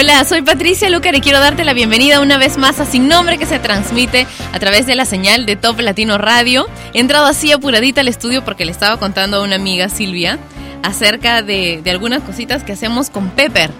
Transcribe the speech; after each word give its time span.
Hola, 0.00 0.24
soy 0.24 0.42
Patricia 0.42 0.88
Lucar 0.90 1.16
y 1.16 1.20
quiero 1.20 1.40
darte 1.40 1.64
la 1.64 1.72
bienvenida 1.72 2.20
una 2.20 2.38
vez 2.38 2.56
más 2.56 2.78
a 2.78 2.86
Sin 2.86 3.08
Nombre 3.08 3.36
que 3.36 3.46
se 3.46 3.58
transmite 3.58 4.28
a 4.52 4.60
través 4.60 4.86
de 4.86 4.94
la 4.94 5.04
señal 5.04 5.44
de 5.44 5.56
Top 5.56 5.80
Latino 5.80 6.18
Radio. 6.18 6.68
He 6.94 7.00
entrado 7.00 7.26
así 7.26 7.50
apuradita 7.50 8.02
al 8.02 8.06
estudio 8.06 8.44
porque 8.44 8.64
le 8.64 8.70
estaba 8.70 9.00
contando 9.00 9.38
a 9.38 9.42
una 9.42 9.56
amiga, 9.56 9.88
Silvia, 9.88 10.38
acerca 10.84 11.42
de, 11.42 11.82
algunas 11.90 12.22
cositas 12.22 12.62
que 12.62 12.74
hacemos 12.74 13.10
con 13.10 13.30
Pepper. 13.30 13.72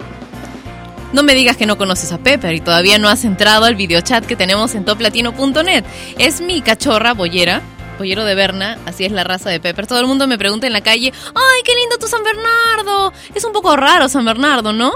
No 1.12 1.22
me 1.22 1.34
digas 1.34 1.56
que 1.56 1.66
no 1.66 1.78
conoces 1.78 2.11
a 2.11 2.19
Pepper 2.19 2.52
y 2.52 2.61
todavía 2.61 2.98
no 2.98 3.08
has 3.08 3.24
entrado 3.24 3.66
al 3.66 3.77
videochat 3.77 4.27
que 4.27 4.34
tenemos 4.34 4.74
en 4.74 4.84
toplatino.net. 4.84 5.84
Es 6.19 6.41
mi 6.41 6.62
cachorra 6.62 7.14
boyera, 7.14 7.62
pollero 7.96 8.24
de 8.24 8.34
Berna, 8.34 8.77
así 8.86 9.05
es 9.05 9.12
la 9.12 9.22
raza 9.22 9.50
de 9.50 9.61
Pepper. 9.61 9.86
Todo 9.86 10.00
el 10.00 10.08
mundo 10.08 10.27
me 10.27 10.36
pregunta 10.36 10.66
en 10.66 10.72
la 10.72 10.80
calle, 10.80 11.12
¡ay, 11.28 11.62
qué 11.64 11.77
lindo 11.77 11.96
tu 11.96 12.08
San 12.08 12.24
Bernardo! 12.24 13.12
Es 13.36 13.44
un 13.44 13.52
poco 13.52 13.77
raro 13.77 14.08
San 14.08 14.24
Bernardo, 14.24 14.72
¿no? 14.72 14.94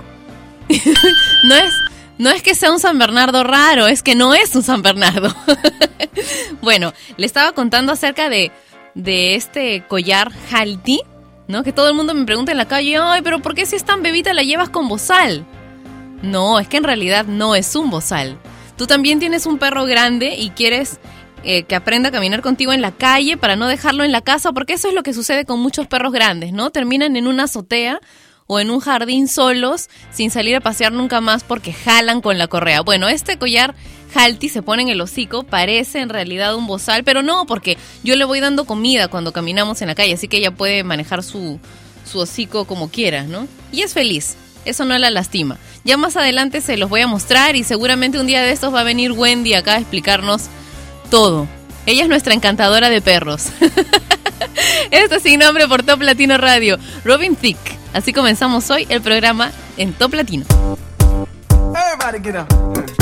no 1.45 1.55
es 1.55 1.73
no 2.19 2.31
es 2.31 2.43
que 2.43 2.55
sea 2.55 2.71
un 2.71 2.79
San 2.79 2.99
Bernardo 2.99 3.43
raro, 3.43 3.89
es 3.89 4.03
que 4.03 4.15
no 4.15 4.35
es 4.35 4.55
un 4.55 4.63
San 4.63 4.83
Bernardo. 4.83 5.35
bueno, 6.63 6.93
le 7.17 7.27
estaba 7.27 7.53
contando 7.53 7.91
acerca 7.91 8.29
de, 8.29 8.53
de 8.95 9.35
este 9.35 9.85
collar 9.89 10.31
Halti, 10.53 11.01
¿no? 11.49 11.65
Que 11.65 11.73
todo 11.73 11.89
el 11.89 11.95
mundo 11.95 12.15
me 12.15 12.25
pregunta 12.25 12.53
en 12.53 12.59
la 12.59 12.69
calle, 12.69 12.97
ay, 12.97 13.23
pero 13.23 13.41
¿por 13.41 13.55
qué 13.55 13.67
si 13.67 13.77
es 13.77 13.85
tan 13.85 14.03
bebita 14.03 14.35
la 14.35 14.43
llevas 14.43 14.69
con 14.69 14.89
bozal? 14.89 15.45
No, 16.23 16.61
es 16.61 16.69
que 16.69 16.77
en 16.77 16.85
realidad 16.85 17.27
no 17.27 17.57
es 17.57 17.75
un 17.75 17.91
bozal. 17.91 18.39
Tú 18.77 18.87
también 18.87 19.19
tienes 19.19 19.45
un 19.45 19.59
perro 19.59 19.85
grande 19.85 20.37
y 20.37 20.51
quieres 20.51 21.01
eh, 21.45 21.65
que 21.65 21.75
aprenda 21.75 22.11
a 22.11 22.13
caminar 22.13 22.41
contigo 22.41 22.73
en 22.73 22.83
la 22.83 22.93
calle 22.93 23.37
para 23.37 23.57
no 23.57 23.67
dejarlo 23.67 24.05
en 24.05 24.13
la 24.13 24.21
casa, 24.21 24.53
porque 24.53 24.75
eso 24.75 24.89
es 24.89 24.95
lo 24.95 25.03
que 25.03 25.13
sucede 25.13 25.45
con 25.45 25.59
muchos 25.59 25.89
perros 25.89 26.13
grandes, 26.13 26.53
¿no? 26.53 26.71
Terminan 26.71 27.17
en 27.17 27.27
una 27.27 27.45
azotea 27.45 28.01
o 28.47 28.61
en 28.61 28.71
un 28.71 28.81
jardín 28.81 29.29
solos 29.29 29.89
sin 30.13 30.31
salir 30.31 30.57
a 30.57 30.61
pasear 30.61 30.93
nunca 30.93 31.21
más 31.21 31.45
porque 31.45 31.73
jalan 31.73 32.21
con 32.21 32.39
la 32.39 32.49
correa. 32.49 32.81
Bueno, 32.83 33.09
este 33.09 33.39
collar 33.39 33.75
Halti 34.15 34.49
se 34.49 34.63
pone 34.63 34.83
en 34.83 34.89
el 34.89 35.01
hocico, 35.01 35.43
parece 35.43 36.01
en 36.01 36.09
realidad 36.09 36.55
un 36.55 36.67
bozal, 36.67 37.05
pero 37.05 37.23
no, 37.23 37.47
porque 37.47 37.79
yo 38.03 38.17
le 38.17 38.25
voy 38.25 38.41
dando 38.41 38.65
comida 38.65 39.09
cuando 39.09 39.33
caminamos 39.33 39.81
en 39.83 39.89
la 39.89 39.95
calle, 39.95 40.15
así 40.15 40.29
que 40.29 40.39
ella 40.39 40.51
puede 40.51 40.85
manejar 40.85 41.23
su, 41.23 41.59
su 42.11 42.19
hocico 42.19 42.67
como 42.67 42.91
quiera, 42.91 43.25
¿no? 43.25 43.49
Y 43.73 43.83
es 43.83 43.95
feliz, 43.95 44.37
eso 44.65 44.85
no 44.85 44.97
la 44.99 45.11
lastima. 45.11 45.59
Ya 45.85 45.97
más 45.97 46.17
adelante 46.17 46.61
se 46.61 46.77
los 46.77 46.91
voy 46.91 47.01
a 47.01 47.07
mostrar 47.07 47.57
y 47.57 47.65
seguramente 47.65 48.21
un 48.21 48.27
día 48.27 48.43
de 48.43 48.53
estos 48.53 48.75
va 48.75 48.81
a 48.81 48.85
venir 48.85 49.13
Wendy 49.13 49.55
acá 49.55 49.75
a 49.75 49.79
explicarnos 49.79 50.45
todo. 51.11 51.49
Ella 51.87 52.03
es 52.03 52.09
nuestra 52.09 52.35
encantadora 52.35 52.91
de 52.91 53.01
perros. 53.01 53.47
Esto 54.91 55.21
sin 55.21 55.41
nombre 55.41 55.69
por 55.69 55.83
Top 55.83 56.01
Latino 56.03 56.39
Radio. 56.39 56.79
Robin 57.05 57.37
Thicke. 57.37 57.79
Así 57.93 58.13
comenzamos 58.13 58.71
hoy 58.71 58.87
el 58.89 59.03
programa 59.03 59.53
en 59.77 59.93
Top 59.93 60.15
Latino. 60.15 60.45
Everybody 61.75 62.21
get 62.23 62.37
up. 62.37 63.02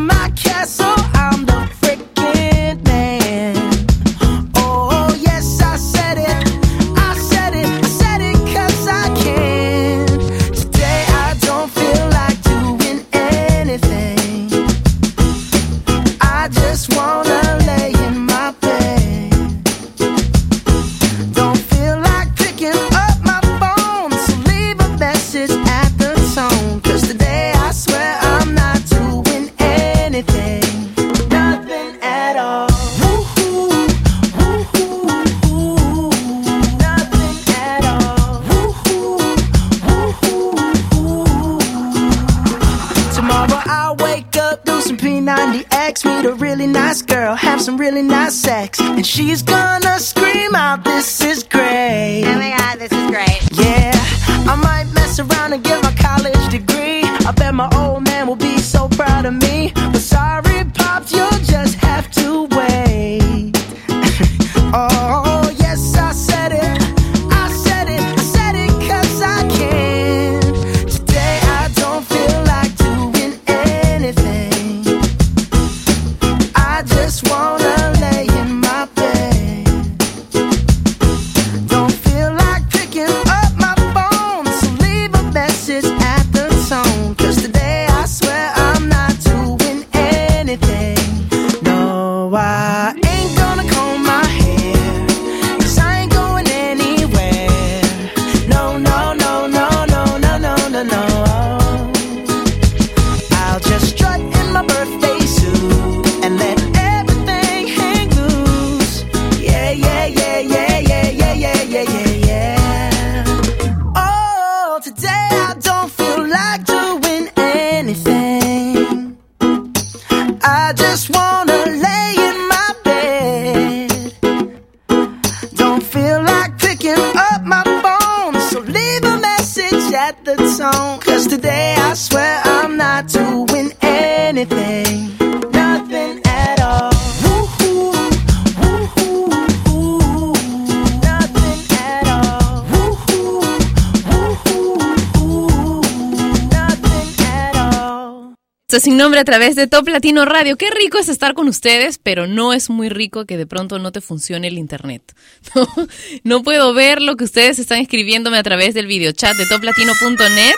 nombre 149.01 149.19
a 149.19 149.25
través 149.25 149.55
de 149.55 149.65
Top 149.65 149.87
Latino 149.87 150.25
Radio. 150.25 150.57
Qué 150.57 150.69
rico 150.69 150.99
es 150.99 151.09
estar 151.09 151.33
con 151.33 151.47
ustedes, 151.47 151.97
pero 151.97 152.27
no 152.27 152.53
es 152.53 152.69
muy 152.69 152.87
rico 152.87 153.25
que 153.25 153.35
de 153.35 153.47
pronto 153.47 153.79
no 153.79 153.91
te 153.91 153.99
funcione 153.99 154.47
el 154.47 154.59
internet. 154.59 155.15
No, 156.23 156.43
puedo 156.43 156.71
ver 156.75 157.01
lo 157.01 157.15
que 157.15 157.23
ustedes 157.23 157.57
están 157.57 157.79
escribiéndome 157.79 158.37
a 158.37 158.43
través 158.43 158.75
del 158.75 158.85
videochat 158.85 159.35
de 159.37 159.47
toplatino.net. 159.47 160.53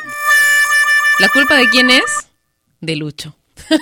¿La 1.20 1.30
culpa 1.30 1.56
de 1.56 1.70
quién 1.70 1.90
es? 1.90 2.04
De 2.82 2.98
Lucho. 2.98 3.34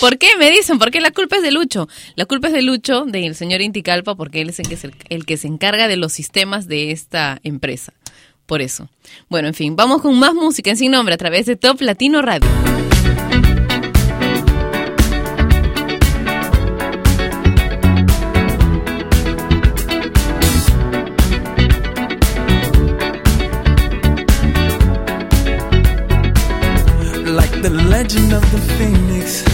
¿Por 0.00 0.18
qué? 0.18 0.28
Me 0.38 0.52
dicen, 0.52 0.78
¿por 0.78 0.92
qué 0.92 1.00
la 1.00 1.10
culpa 1.10 1.36
es 1.36 1.42
de 1.42 1.50
Lucho? 1.50 1.88
La 2.14 2.26
culpa 2.26 2.46
es 2.46 2.52
de 2.52 2.62
Lucho, 2.62 3.06
del 3.06 3.34
señor 3.34 3.60
Inticalpa, 3.60 4.14
porque 4.14 4.40
él 4.40 4.50
es 4.50 4.60
el 4.60 5.26
que 5.26 5.36
se 5.36 5.48
encarga 5.48 5.88
de 5.88 5.96
los 5.96 6.12
sistemas 6.12 6.68
de 6.68 6.92
esta 6.92 7.40
empresa 7.42 7.92
por 8.52 8.60
eso. 8.60 8.86
Bueno, 9.30 9.48
en 9.48 9.54
fin, 9.54 9.76
vamos 9.76 10.02
con 10.02 10.18
más 10.18 10.34
música 10.34 10.68
en 10.68 10.76
sin 10.76 10.90
nombre 10.90 11.14
a 11.14 11.16
través 11.16 11.46
de 11.46 11.56
Top 11.56 11.80
Latino 11.80 12.20
Radio. 12.20 12.50
Like 27.24 27.62
the 27.62 27.70
legend 27.70 28.34
of 28.34 28.44
the 28.52 28.58
phoenix 28.76 29.44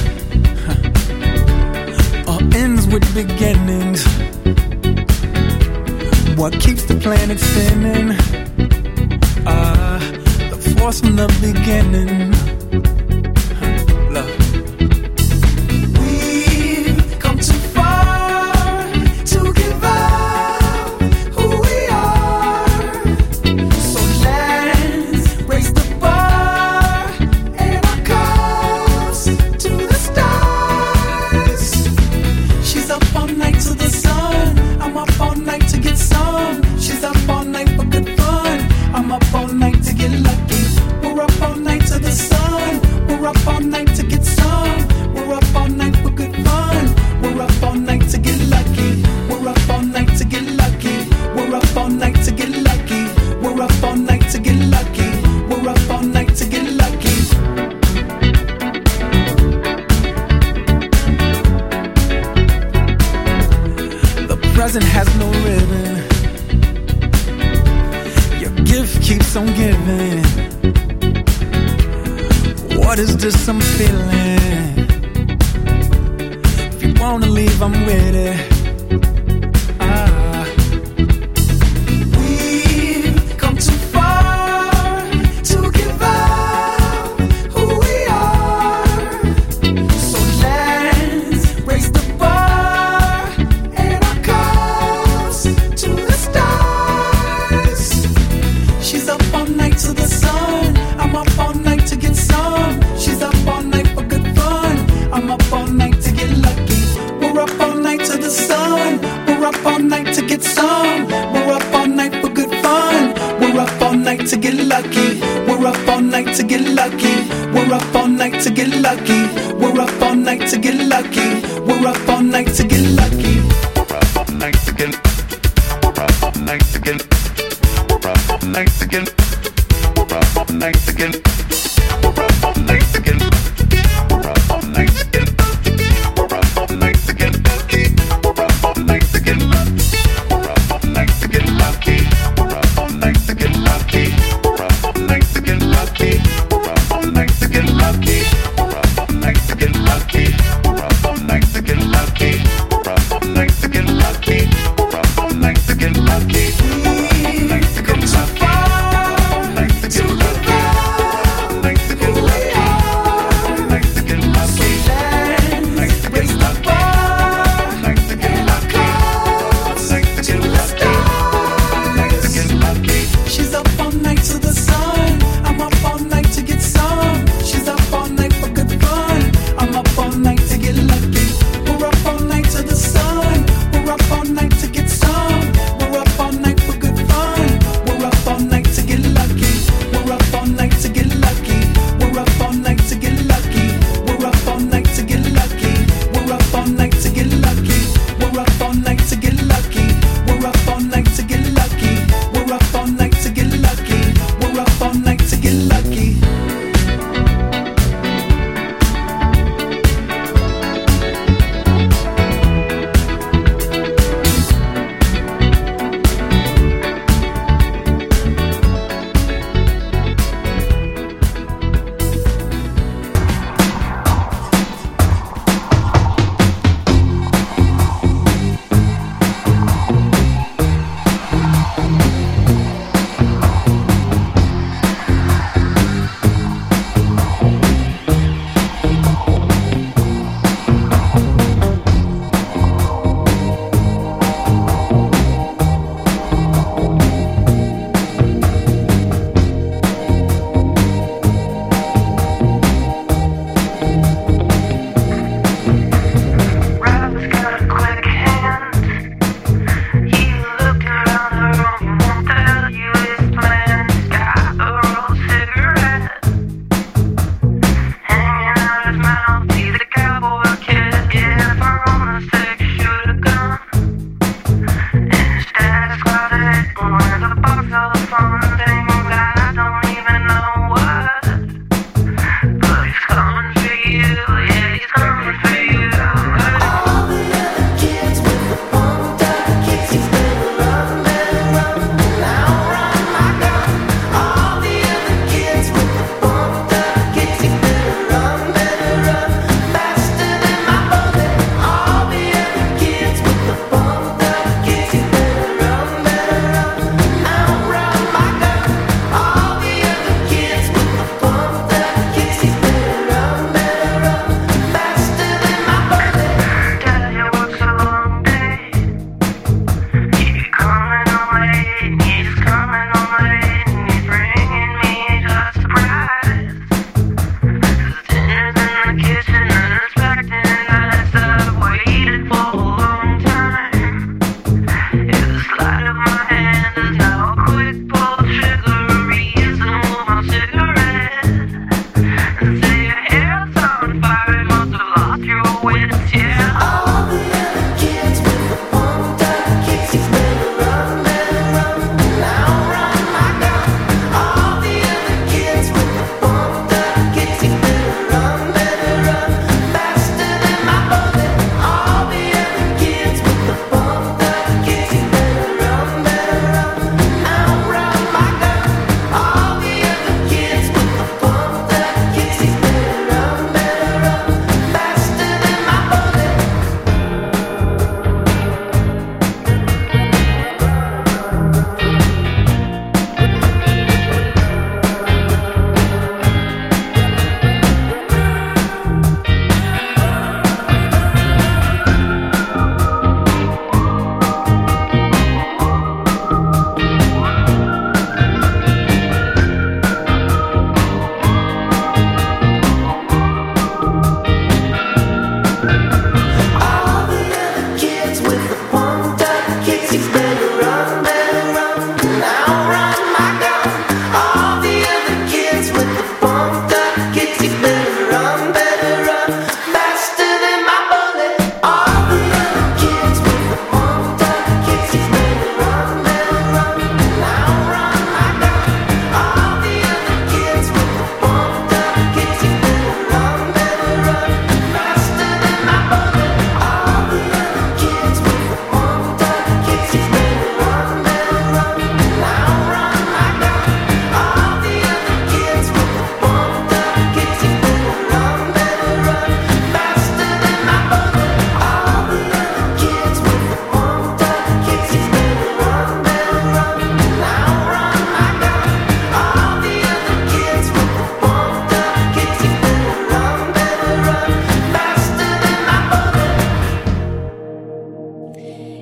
huh. 0.67 2.33
All 2.33 2.43
ends 2.53 2.89
with 2.89 3.05
beginnings 3.15 4.05
What 6.37 6.59
keeps 6.59 6.85
the 6.85 6.97
planet 6.97 7.39
spinning 7.39 8.38
from 10.91 11.17
the 11.17 11.27
beginning. 11.43 12.48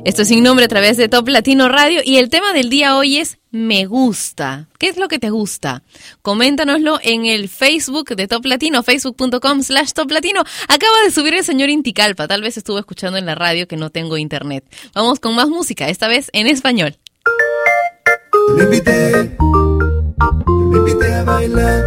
Esto 0.07 0.23
es 0.23 0.29
sin 0.29 0.45
nombre 0.45 0.67
a 0.67 0.69
través 0.69 0.97
de 0.97 1.09
Top 1.09 1.27
Latino 1.27 1.69
Radio 1.69 2.01
y 2.05 2.19
el 2.19 2.31
tema 2.31 2.53
del 2.53 2.71
día 2.71 2.97
hoy 2.97 3.17
es 3.17 3.39
me 3.51 3.87
gusta. 3.87 4.69
¿Qué 4.79 4.87
es 4.87 4.99
lo 4.99 5.09
que 5.09 5.19
te 5.19 5.31
gusta? 5.31 5.83
Coméntanoslo 6.23 7.01
en 7.03 7.27
el 7.27 7.49
Facebook 7.49 8.15
de 8.15 8.29
Top 8.29 8.45
Latino, 8.45 8.85
facebook.com 8.85 9.65
slash 9.65 9.95
Top 9.95 10.13
Latino. 10.13 10.45
Acaba 10.69 11.01
de 11.05 11.11
subir 11.11 11.35
el 11.35 11.43
señor 11.43 11.71
Inticalpa, 11.71 12.29
tal 12.29 12.41
vez 12.41 12.57
estuvo 12.57 12.79
escuchando 12.79 13.19
en 13.19 13.27
la 13.27 13.35
radio 13.35 13.67
que 13.67 13.77
no 13.77 13.91
tengo 13.91 14.17
internet. 14.17 14.65
Vamos 14.95 15.19
con 15.19 15.35
más 15.35 15.49
música, 15.49 15.89
esta 15.89 16.07
vez 16.07 16.31
en 16.33 16.47
español. 16.47 16.97
Te 17.25 18.59
lo 18.59 18.63
invité, 18.63 19.11
te 19.11 19.37
lo 19.41 20.87
invité 20.87 21.15
a 21.15 21.25
bailar, 21.25 21.83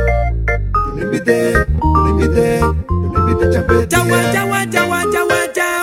te 0.46 1.00
lo 1.00 1.06
invité, 1.06 1.54
te 1.54 1.68
lo 1.80 2.10
invité, 2.10 2.60
te 2.60 2.60
lo 2.60 3.30
invité 3.30 3.46
a 3.46 3.54
chapetear. 3.54 3.88
Yawa, 3.90 4.34
yawa, 4.34 4.66
yawa, 4.66 5.04
yawa, 5.14 5.54
yawa. 5.56 5.79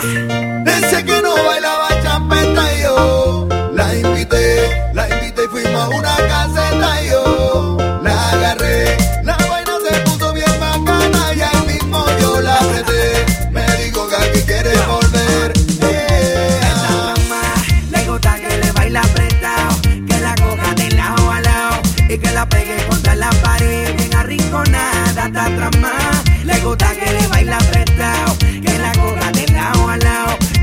Decía 0.00 1.04
que 1.04 1.22
no 1.22 1.34
bailaba 1.44 1.88
champeta 2.02 2.74
y 2.76 2.82
yo 2.82 3.48
la 3.72 3.94
invité, 3.96 4.90
la 4.94 5.08
invité 5.08 5.44
y 5.44 5.48
fuimos 5.48 5.82
a 5.82 5.88
una 5.88 6.16
caseta 6.16 7.02
y 7.02 7.10
yo 7.10 7.76
la 8.02 8.30
agarré. 8.30 8.96
La 9.24 9.36
vaina 9.36 9.72
se 9.88 10.00
puso 10.02 10.32
bien 10.32 10.52
bacana 10.60 11.34
y 11.34 11.40
ahí 11.40 11.66
mismo 11.66 12.04
yo 12.20 12.40
la 12.40 12.54
apreté. 12.54 13.26
Me 13.50 13.64
dijo 13.84 14.08
que 14.08 14.16
aquí 14.16 14.40
quiere 14.46 14.70
volver. 14.86 15.52
Eh, 15.82 16.60
Esta 16.62 16.90
mamá 16.90 17.42
le 17.90 18.08
gusta 18.08 18.36
que 18.36 18.56
le 18.56 18.72
baila 18.72 19.00
apretado. 19.00 19.82
Que 20.06 20.20
la 20.20 20.34
coja 20.36 20.74
de 20.76 20.90
lado 20.92 21.30
a 21.32 21.40
lado. 21.40 21.82
Y 22.08 22.18
que 22.18 22.30
la 22.30 22.48
pegue 22.48 22.86
contra 22.88 23.16
la 23.16 23.30
pared. 23.42 23.96
Bien 23.96 24.14
arrinconada 24.14 25.24
hasta 25.24 25.44
atrás 25.46 25.70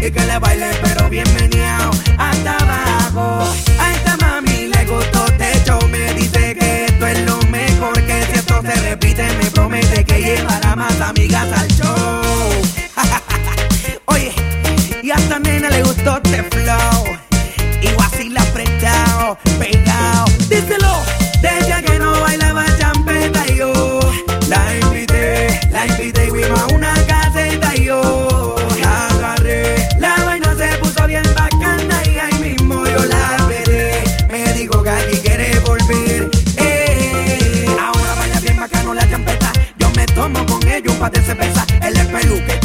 Y 0.06 0.12
que 0.12 0.24
le 0.24 0.38
baile 0.38 0.70
pero 0.84 1.10
bien 1.10 1.26
meneado. 1.34 1.90
Hasta 2.20 2.58
abajo. 2.58 3.44
A 3.80 3.92
esta 3.92 4.16
mami 4.18 4.68
le 4.68 4.86
gustó 4.86 5.26
techo. 5.36 5.80
Me 5.88 6.14
dice 6.14 6.54
que 6.54 6.86
esto 6.86 7.08
es 7.08 7.26
lo 7.26 7.40
mejor. 7.50 7.94
Que 8.06 8.24
si 8.26 8.34
esto 8.34 8.62
se 8.62 8.76
repite, 8.88 9.24
me 9.42 9.50
promete 9.50 10.06
que 10.06 10.22
llevará 10.22 10.76
más 10.76 11.02
amigas 11.02 11.52
al 11.52 11.68
show. 11.70 12.22
Oye, 14.06 14.32
y 15.02 15.10
a 15.10 15.16
esta 15.16 15.40
nena 15.40 15.72
le 15.72 15.82
gustó 15.82 16.22
este 16.24 16.44
flow. 16.44 17.18
Y 17.82 17.88
así 18.00 18.30
la 18.30 18.44
pegado. 18.54 19.40
Cerveza. 41.14 41.66
Él 41.82 41.96
es 41.98 42.08
peluque, 42.08 42.65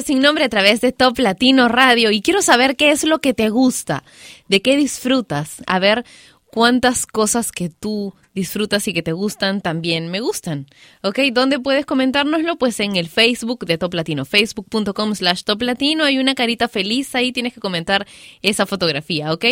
Sin 0.00 0.20
nombre 0.20 0.44
a 0.44 0.48
través 0.48 0.80
de 0.80 0.92
Top 0.92 1.18
Latino 1.18 1.68
Radio. 1.68 2.10
Y 2.10 2.22
quiero 2.22 2.40
saber 2.40 2.76
qué 2.76 2.90
es 2.90 3.04
lo 3.04 3.20
que 3.20 3.34
te 3.34 3.50
gusta, 3.50 4.04
de 4.48 4.62
qué 4.62 4.76
disfrutas. 4.76 5.62
A 5.66 5.78
ver 5.78 6.04
cuántas 6.50 7.06
cosas 7.06 7.52
que 7.52 7.68
tú 7.68 8.14
disfrutas 8.34 8.88
y 8.88 8.94
que 8.94 9.02
te 9.02 9.12
gustan 9.12 9.60
también 9.60 10.10
me 10.10 10.20
gustan. 10.20 10.66
¿Ok? 11.02 11.18
¿Dónde 11.32 11.58
puedes 11.58 11.84
comentárnoslo? 11.84 12.56
Pues 12.56 12.80
en 12.80 12.96
el 12.96 13.08
Facebook 13.08 13.66
de 13.66 13.76
Top 13.76 13.92
Latino, 13.92 14.24
facebook.com 14.24 15.14
slash 15.14 15.42
Top 15.42 15.60
Latino. 15.60 16.04
Hay 16.04 16.18
una 16.18 16.34
carita 16.34 16.68
feliz 16.68 17.14
ahí, 17.14 17.32
tienes 17.32 17.52
que 17.52 17.60
comentar 17.60 18.06
esa 18.40 18.64
fotografía, 18.64 19.32
¿ok? 19.32 19.44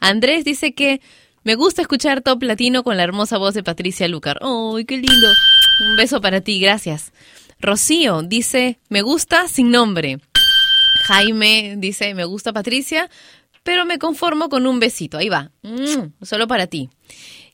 Andrés 0.00 0.44
dice 0.44 0.74
que 0.74 1.00
me 1.42 1.54
gusta 1.54 1.80
escuchar 1.80 2.20
Top 2.20 2.42
Latino 2.42 2.82
con 2.82 2.96
la 2.98 3.04
hermosa 3.04 3.38
voz 3.38 3.54
de 3.54 3.62
Patricia 3.62 4.08
Lucar. 4.08 4.38
¡Ay, 4.42 4.84
qué 4.84 4.96
lindo! 4.96 5.28
Un 5.88 5.96
beso 5.96 6.20
para 6.20 6.40
ti, 6.40 6.58
gracias. 6.58 7.12
Rocío 7.60 8.22
dice, 8.22 8.78
me 8.88 9.02
gusta 9.02 9.48
sin 9.48 9.70
nombre. 9.70 10.18
Jaime 11.06 11.74
dice, 11.78 12.14
me 12.14 12.24
gusta 12.24 12.52
Patricia, 12.52 13.08
pero 13.62 13.84
me 13.84 13.98
conformo 13.98 14.48
con 14.48 14.66
un 14.66 14.80
besito. 14.80 15.18
Ahí 15.18 15.28
va, 15.28 15.50
Mm, 15.62 16.24
solo 16.24 16.46
para 16.46 16.66
ti. 16.66 16.90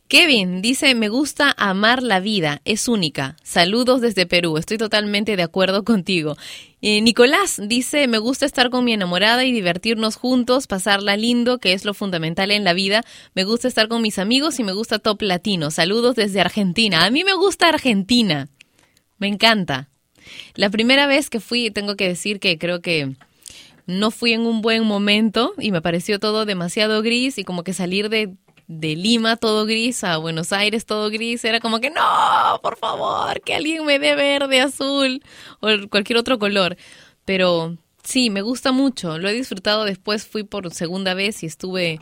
Kevin 0.09 0.61
dice, 0.61 0.95
me 0.95 1.09
gusta 1.09 1.55
amar 1.57 2.03
la 2.03 2.21
vida, 2.21 2.61
es 2.67 2.87
única. 2.87 3.37
Saludos 3.43 4.03
desde 4.03 4.27
Perú, 4.27 4.59
estoy 4.59 4.77
totalmente 4.77 5.37
de 5.37 5.43
acuerdo 5.43 5.85
contigo. 5.85 6.37
Nicolás 6.83 7.59
dice, 7.65 8.09
me 8.09 8.19
gusta 8.19 8.45
estar 8.45 8.69
con 8.69 8.85
mi 8.85 8.93
enamorada 8.93 9.45
y 9.47 9.53
divertirnos 9.53 10.17
juntos, 10.17 10.67
pasarla 10.67 11.17
lindo, 11.17 11.59
que 11.59 11.73
es 11.73 11.87
lo 11.87 11.95
fundamental 11.95 12.51
en 12.51 12.65
la 12.65 12.75
vida. 12.75 13.05
Me 13.35 13.45
gusta 13.45 13.69
estar 13.69 13.88
con 13.88 14.03
mis 14.03 14.19
amigos 14.19 14.59
y 14.59 14.65
me 14.65 14.73
gusta 14.73 14.99
Top 14.99 15.23
Latino. 15.23 15.71
Saludos 15.71 16.15
desde 16.15 16.43
Argentina. 16.43 17.07
A 17.07 17.11
mí 17.11 17.25
me 17.25 17.33
gusta 17.33 17.69
Argentina. 17.69 18.49
Me 19.17 19.29
encanta. 19.29 19.88
La 20.54 20.70
primera 20.70 21.06
vez 21.06 21.30
que 21.30 21.40
fui, 21.40 21.70
tengo 21.70 21.96
que 21.96 22.08
decir 22.08 22.40
que 22.40 22.58
creo 22.58 22.80
que 22.80 23.14
no 23.87 24.11
fui 24.11 24.32
en 24.32 24.42
un 24.42 24.62
buen 24.62 24.85
momento 24.85 25.54
y 25.58 25.72
me 25.72 25.82
pareció 25.82 26.18
todo 26.18 26.44
demasiado 26.44 27.02
gris 27.02 27.38
y 27.38 27.44
como 27.44 27.64
que 27.64 27.72
salir 27.72 28.08
de, 28.08 28.35
de 28.68 28.96
Lima 28.96 29.37
todo 29.37 29.66
gris 29.66 30.04
a 30.04 30.16
Buenos 30.18 30.52
Aires 30.52 30.87
todo 30.87 31.11
gris 31.11 31.44
era 31.44 31.61
como 31.61 31.80
que 31.80 31.90
no, 31.90 32.61
por 32.62 32.76
favor, 32.76 33.40
que 33.42 33.54
alguien 33.54 33.85
me 33.85 33.98
dé 33.98 34.14
verde, 34.14 34.61
azul 34.61 35.22
o 35.61 35.68
cualquier 35.90 36.18
otro 36.18 36.38
color. 36.38 36.76
Pero 37.24 37.76
sí, 38.02 38.30
me 38.30 38.42
gusta 38.42 38.72
mucho, 38.72 39.18
lo 39.18 39.28
he 39.28 39.32
disfrutado 39.32 39.85
después, 39.85 40.26
fui 40.26 40.44
por 40.44 40.72
segunda 40.72 41.14
vez 41.14 41.42
y 41.42 41.46
estuve 41.46 42.00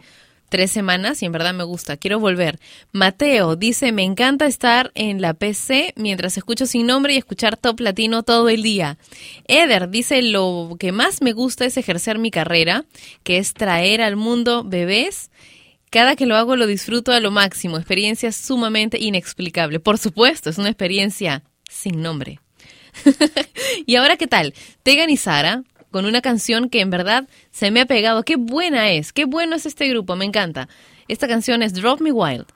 tres 0.50 0.70
semanas 0.70 1.22
y 1.22 1.26
en 1.26 1.32
verdad 1.32 1.54
me 1.54 1.64
gusta. 1.64 1.96
Quiero 1.96 2.20
volver. 2.20 2.58
Mateo 2.92 3.56
dice, 3.56 3.92
me 3.92 4.02
encanta 4.02 4.46
estar 4.46 4.92
en 4.94 5.22
la 5.22 5.32
PC 5.32 5.94
mientras 5.96 6.36
escucho 6.36 6.66
sin 6.66 6.86
nombre 6.86 7.14
y 7.14 7.16
escuchar 7.16 7.56
top 7.56 7.80
latino 7.80 8.22
todo 8.22 8.50
el 8.50 8.62
día. 8.62 8.98
Eder 9.48 9.88
dice, 9.88 10.20
lo 10.20 10.76
que 10.78 10.92
más 10.92 11.22
me 11.22 11.32
gusta 11.32 11.64
es 11.64 11.78
ejercer 11.78 12.18
mi 12.18 12.30
carrera, 12.30 12.84
que 13.22 13.38
es 13.38 13.54
traer 13.54 14.02
al 14.02 14.16
mundo 14.16 14.64
bebés. 14.64 15.30
Cada 15.88 16.14
que 16.16 16.26
lo 16.26 16.36
hago 16.36 16.56
lo 16.56 16.66
disfruto 16.66 17.12
a 17.12 17.20
lo 17.20 17.30
máximo. 17.30 17.78
Experiencia 17.78 18.30
sumamente 18.30 18.98
inexplicable. 19.00 19.80
Por 19.80 19.98
supuesto, 19.98 20.50
es 20.50 20.58
una 20.58 20.68
experiencia 20.68 21.42
sin 21.68 22.02
nombre. 22.02 22.40
y 23.86 23.96
ahora, 23.96 24.16
¿qué 24.16 24.26
tal? 24.26 24.52
Tegan 24.82 25.10
y 25.10 25.16
Sara 25.16 25.62
con 25.90 26.06
una 26.06 26.20
canción 26.20 26.68
que 26.68 26.80
en 26.80 26.90
verdad 26.90 27.28
se 27.50 27.70
me 27.70 27.80
ha 27.80 27.86
pegado. 27.86 28.22
Qué 28.22 28.36
buena 28.36 28.90
es, 28.90 29.12
qué 29.12 29.24
bueno 29.24 29.56
es 29.56 29.66
este 29.66 29.88
grupo, 29.88 30.16
me 30.16 30.24
encanta. 30.24 30.68
Esta 31.08 31.26
canción 31.26 31.62
es 31.62 31.74
Drop 31.74 32.00
Me 32.00 32.12
Wild. 32.12 32.46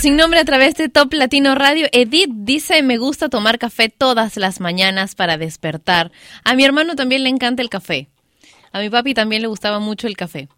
Sin 0.00 0.16
nombre 0.16 0.40
a 0.40 0.44
través 0.44 0.74
de 0.74 0.88
Top 0.88 1.12
Latino 1.12 1.54
Radio. 1.54 1.86
Edith 1.92 2.30
dice, 2.32 2.82
me 2.82 2.96
gusta 2.96 3.28
tomar 3.28 3.58
café 3.58 3.90
todas 3.90 4.38
las 4.38 4.58
mañanas 4.58 5.14
para 5.14 5.36
despertar. 5.36 6.10
A 6.44 6.54
mi 6.54 6.64
hermano 6.64 6.96
también 6.96 7.22
le 7.22 7.28
encanta 7.28 7.62
el 7.62 7.68
café. 7.68 8.08
A 8.72 8.80
mi 8.80 8.88
papi 8.88 9.12
también 9.12 9.42
le 9.42 9.48
gustaba 9.48 9.80
mucho 9.80 10.06
el 10.06 10.16
café. 10.16 10.48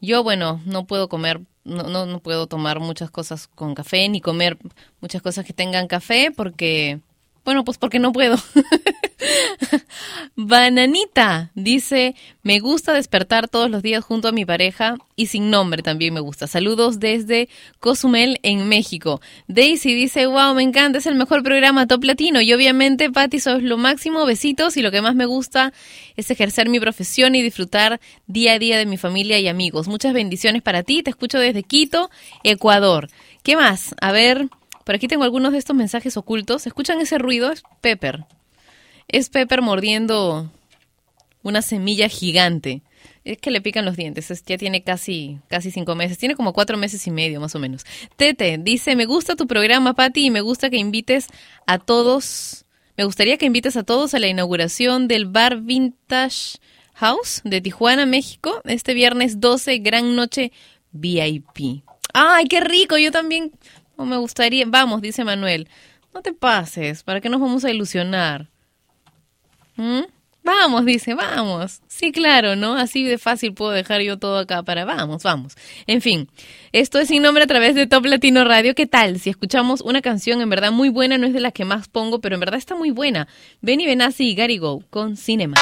Yo, 0.00 0.24
bueno, 0.24 0.60
no 0.66 0.86
puedo 0.86 1.08
comer, 1.08 1.40
no, 1.62 1.84
no, 1.84 2.04
no 2.04 2.18
puedo 2.18 2.48
tomar 2.48 2.80
muchas 2.80 3.10
cosas 3.10 3.46
con 3.46 3.74
café, 3.74 4.08
ni 4.08 4.20
comer 4.20 4.58
muchas 5.00 5.22
cosas 5.22 5.46
que 5.46 5.52
tengan 5.52 5.86
café, 5.86 6.32
porque, 6.36 6.98
bueno, 7.44 7.64
pues 7.64 7.78
porque 7.78 8.00
no 8.00 8.12
puedo. 8.12 8.36
Bananita 10.36 11.50
dice, 11.54 12.14
me 12.42 12.60
gusta 12.60 12.92
despertar 12.92 13.48
todos 13.48 13.70
los 13.70 13.82
días 13.82 14.04
junto 14.04 14.28
a 14.28 14.32
mi 14.32 14.44
pareja 14.44 14.96
y 15.16 15.26
sin 15.26 15.50
nombre 15.50 15.82
también 15.82 16.14
me 16.14 16.20
gusta. 16.20 16.46
Saludos 16.46 17.00
desde 17.00 17.48
Cozumel 17.80 18.38
en 18.42 18.68
México. 18.68 19.20
Daisy 19.48 19.94
dice, 19.94 20.26
wow, 20.26 20.54
me 20.54 20.62
encanta, 20.62 20.98
es 20.98 21.06
el 21.06 21.14
mejor 21.14 21.42
programa 21.42 21.86
top 21.86 22.04
latino 22.04 22.40
y 22.40 22.52
obviamente 22.52 23.10
Patti 23.10 23.40
sos 23.40 23.62
lo 23.62 23.76
máximo, 23.76 24.26
besitos 24.26 24.76
y 24.76 24.82
lo 24.82 24.90
que 24.90 25.02
más 25.02 25.14
me 25.14 25.26
gusta 25.26 25.72
es 26.16 26.30
ejercer 26.30 26.68
mi 26.68 26.80
profesión 26.80 27.34
y 27.34 27.42
disfrutar 27.42 28.00
día 28.26 28.52
a 28.54 28.58
día 28.58 28.78
de 28.78 28.86
mi 28.86 28.96
familia 28.96 29.38
y 29.38 29.48
amigos. 29.48 29.88
Muchas 29.88 30.12
bendiciones 30.12 30.62
para 30.62 30.82
ti, 30.82 31.02
te 31.02 31.10
escucho 31.10 31.38
desde 31.38 31.62
Quito, 31.62 32.10
Ecuador. 32.42 33.08
¿Qué 33.42 33.56
más? 33.56 33.94
A 34.00 34.12
ver, 34.12 34.48
por 34.84 34.94
aquí 34.94 35.08
tengo 35.08 35.24
algunos 35.24 35.52
de 35.52 35.58
estos 35.58 35.76
mensajes 35.76 36.16
ocultos. 36.16 36.66
¿Escuchan 36.66 37.00
ese 37.00 37.18
ruido? 37.18 37.50
Es 37.50 37.62
Pepper. 37.80 38.26
Es 39.08 39.30
Pepper 39.30 39.62
mordiendo 39.62 40.50
una 41.42 41.62
semilla 41.62 42.08
gigante. 42.08 42.82
Es 43.24 43.38
que 43.38 43.50
le 43.50 43.60
pican 43.60 43.84
los 43.84 43.96
dientes. 43.96 44.30
Es- 44.30 44.44
ya 44.44 44.58
tiene 44.58 44.82
casi, 44.82 45.38
casi 45.48 45.70
cinco 45.70 45.94
meses. 45.94 46.18
Tiene 46.18 46.34
como 46.34 46.52
cuatro 46.52 46.76
meses 46.76 47.06
y 47.06 47.10
medio, 47.10 47.40
más 47.40 47.54
o 47.54 47.58
menos. 47.58 47.84
Tete 48.16 48.58
dice: 48.58 48.96
Me 48.96 49.06
gusta 49.06 49.36
tu 49.36 49.46
programa, 49.46 49.94
Patti, 49.94 50.26
y 50.26 50.30
me 50.30 50.40
gusta 50.40 50.70
que 50.70 50.76
invites 50.76 51.28
a 51.66 51.78
todos. 51.78 52.64
Me 52.96 53.04
gustaría 53.04 53.36
que 53.38 53.46
invites 53.46 53.76
a 53.76 53.82
todos 53.82 54.14
a 54.14 54.18
la 54.18 54.28
inauguración 54.28 55.08
del 55.08 55.26
bar 55.26 55.60
Vintage 55.62 56.58
House 56.94 57.40
de 57.44 57.60
Tijuana, 57.60 58.06
México, 58.06 58.60
este 58.64 58.94
viernes 58.94 59.40
12, 59.40 59.78
gran 59.78 60.14
noche 60.14 60.52
VIP. 60.92 61.82
¡Ay, 62.12 62.44
qué 62.46 62.60
rico! 62.60 62.96
Yo 62.96 63.10
también 63.10 63.52
oh, 63.96 64.04
me 64.04 64.16
gustaría. 64.16 64.64
Vamos, 64.66 65.02
dice 65.02 65.24
Manuel. 65.24 65.68
No 66.14 66.22
te 66.22 66.32
pases, 66.32 67.02
¿para 67.02 67.20
qué 67.20 67.28
nos 67.28 67.40
vamos 67.40 67.64
a 67.64 67.70
ilusionar? 67.72 68.48
¿Mm? 69.76 70.02
Vamos, 70.44 70.84
dice, 70.84 71.14
vamos. 71.14 71.80
Sí, 71.88 72.12
claro, 72.12 72.54
¿no? 72.54 72.74
Así 72.74 73.02
de 73.02 73.16
fácil 73.16 73.54
puedo 73.54 73.70
dejar 73.70 74.02
yo 74.02 74.18
todo 74.18 74.38
acá 74.38 74.62
para 74.62 74.84
vamos, 74.84 75.22
vamos. 75.22 75.54
En 75.86 76.02
fin, 76.02 76.28
esto 76.72 76.98
es 76.98 77.08
sin 77.08 77.22
nombre 77.22 77.44
a 77.44 77.46
través 77.46 77.74
de 77.74 77.86
Top 77.86 78.04
Latino 78.04 78.44
Radio. 78.44 78.74
¿Qué 78.74 78.86
tal? 78.86 79.18
Si 79.18 79.30
escuchamos 79.30 79.80
una 79.80 80.02
canción 80.02 80.42
en 80.42 80.50
verdad 80.50 80.70
muy 80.70 80.90
buena, 80.90 81.16
no 81.16 81.26
es 81.26 81.32
de 81.32 81.40
las 81.40 81.54
que 81.54 81.64
más 81.64 81.88
pongo, 81.88 82.20
pero 82.20 82.34
en 82.34 82.40
verdad 82.40 82.58
está 82.58 82.74
muy 82.74 82.90
buena. 82.90 83.26
Benny 83.62 83.86
Benassi 83.86 84.28
y 84.28 84.34
Gary 84.34 84.58
Go 84.58 84.82
con 84.90 85.16
Cinema. 85.16 85.56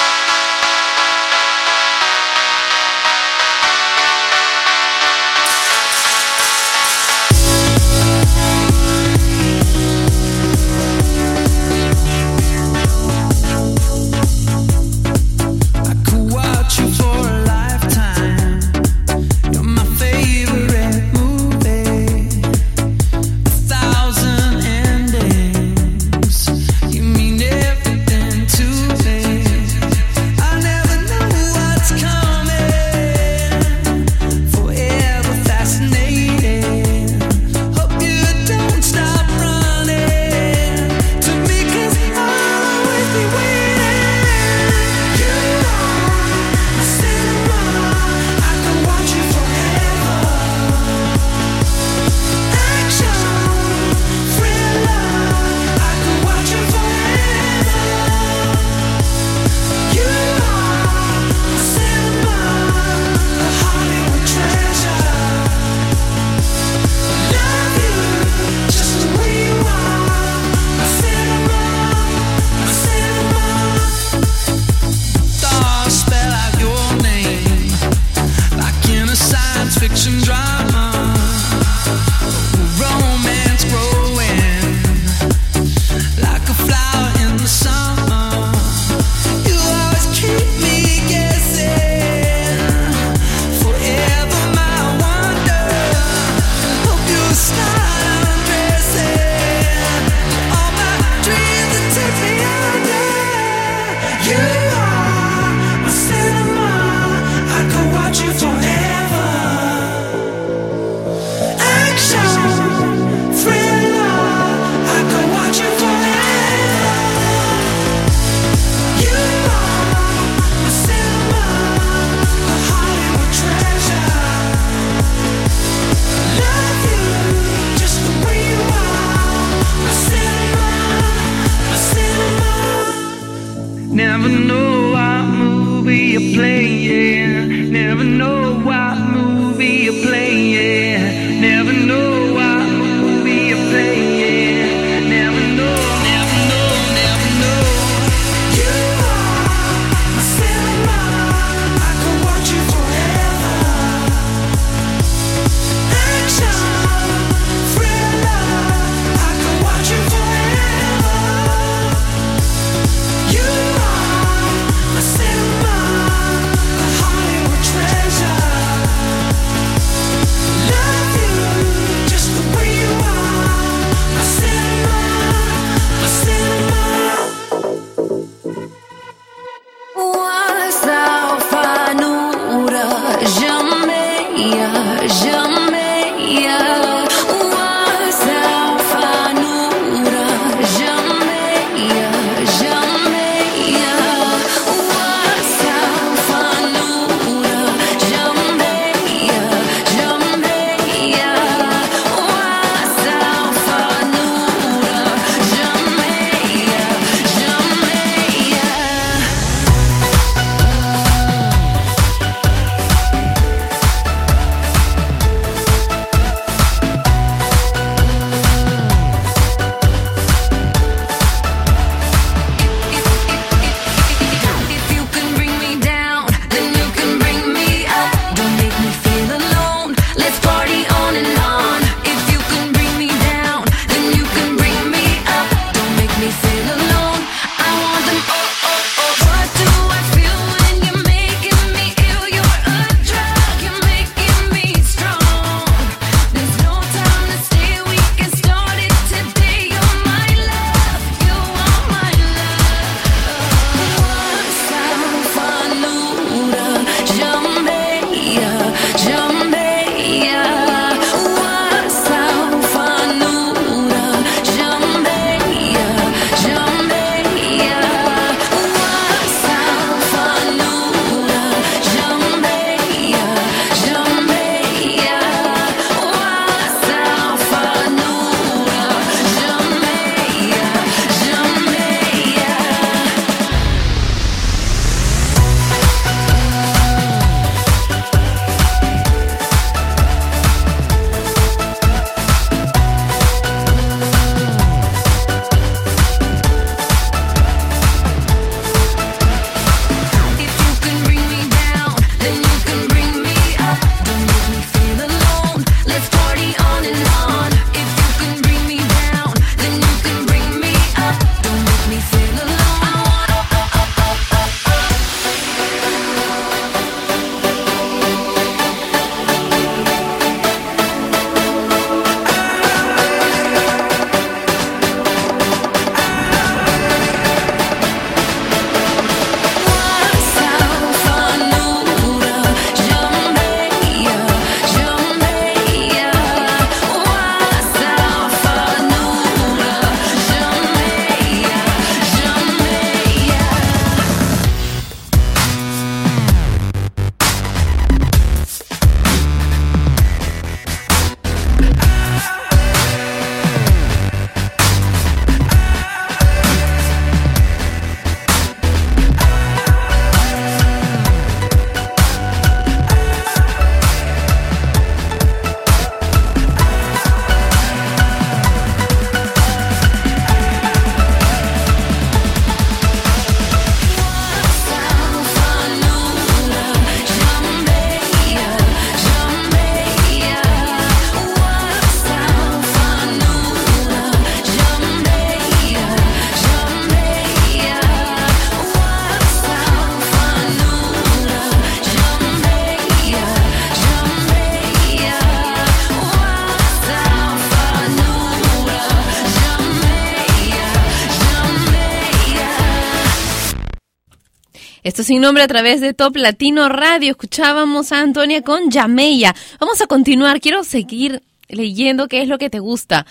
Sin 405.03 405.19
nombre 405.19 405.43
a 405.43 405.47
través 405.47 405.81
de 405.81 405.93
Top 405.93 406.15
Latino 406.15 406.69
Radio. 406.69 407.11
Escuchábamos 407.11 407.91
a 407.91 407.99
Antonia 407.99 408.41
con 408.41 408.71
Yameya. 408.71 409.35
Vamos 409.59 409.81
a 409.81 409.87
continuar. 409.87 410.39
Quiero 410.39 410.63
seguir 410.63 411.23
leyendo 411.49 412.07
qué 412.07 412.21
es 412.21 412.29
lo 412.29 412.37
que 412.37 412.49
te 412.49 412.59
gusta. 412.59 413.05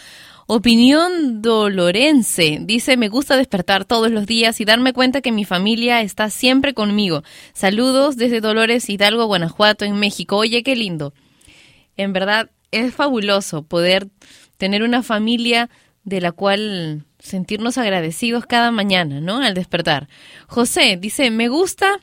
Opinión 0.47 1.43
Dolorense 1.43 2.61
dice, 2.62 2.97
me 2.97 3.11
gusta 3.11 3.36
despertar 3.36 3.84
todos 3.84 4.11
los 4.11 4.24
días 4.24 4.59
y 4.62 4.64
darme 4.64 4.95
cuenta 4.95 5.20
que 5.20 5.32
mi 5.32 5.45
familia 5.45 6.01
está 6.01 6.30
siempre 6.30 6.72
conmigo. 6.72 7.24
Saludos 7.53 8.16
desde 8.16 8.40
Dolores 8.40 8.88
Hidalgo, 8.88 9.26
Guanajuato, 9.26 9.84
en 9.84 9.97
México. 9.97 10.38
Oye, 10.38 10.62
qué 10.62 10.74
lindo. 10.76 11.12
En 11.99 12.14
verdad, 12.14 12.49
es 12.70 12.95
fabuloso 12.95 13.64
poder 13.64 14.09
tener 14.57 14.82
una 14.82 15.03
familia 15.03 15.68
de 16.05 16.21
la 16.21 16.33
cual 16.33 17.05
sentirnos 17.19 17.79
agradecidos 17.79 18.47
cada 18.47 18.71
mañana, 18.71 19.21
¿no? 19.21 19.39
Al 19.39 19.55
despertar. 19.55 20.09
José 20.47 20.97
dice, 21.01 21.31
me 21.31 21.49
gusta 21.49 22.01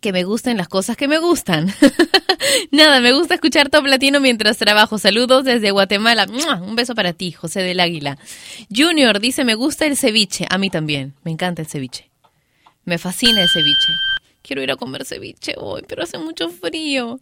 que 0.00 0.12
me 0.12 0.24
gusten 0.24 0.56
las 0.56 0.68
cosas 0.68 0.96
que 0.96 1.08
me 1.08 1.18
gustan. 1.18 1.72
Nada, 2.70 3.00
me 3.00 3.12
gusta 3.12 3.34
escuchar 3.34 3.68
Top 3.68 3.86
Latino 3.86 4.20
mientras 4.20 4.56
trabajo. 4.56 4.98
Saludos 4.98 5.44
desde 5.44 5.70
Guatemala. 5.70 6.26
Un 6.62 6.74
beso 6.74 6.94
para 6.94 7.12
ti, 7.12 7.32
José 7.32 7.60
del 7.60 7.80
Águila. 7.80 8.18
Junior 8.74 9.20
dice, 9.20 9.44
me 9.44 9.54
gusta 9.54 9.86
el 9.86 9.96
ceviche. 9.96 10.46
A 10.48 10.58
mí 10.58 10.70
también, 10.70 11.14
me 11.22 11.30
encanta 11.30 11.62
el 11.62 11.68
ceviche. 11.68 12.10
Me 12.84 12.98
fascina 12.98 13.42
el 13.42 13.48
ceviche. 13.48 14.09
Quiero 14.50 14.64
ir 14.64 14.72
a 14.72 14.76
comer 14.76 15.04
ceviche 15.04 15.54
hoy, 15.58 15.84
pero 15.86 16.02
hace 16.02 16.18
mucho 16.18 16.48
frío. 16.48 17.20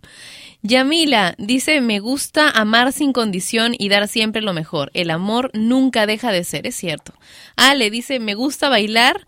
Yamila 0.62 1.34
dice, 1.36 1.82
me 1.82 2.00
gusta 2.00 2.48
amar 2.48 2.90
sin 2.90 3.12
condición 3.12 3.74
y 3.78 3.90
dar 3.90 4.08
siempre 4.08 4.40
lo 4.40 4.54
mejor. 4.54 4.90
El 4.94 5.10
amor 5.10 5.50
nunca 5.52 6.06
deja 6.06 6.32
de 6.32 6.42
ser, 6.42 6.66
es 6.66 6.74
cierto. 6.76 7.12
Ale 7.54 7.90
dice, 7.90 8.18
me 8.18 8.32
gusta 8.32 8.70
bailar 8.70 9.26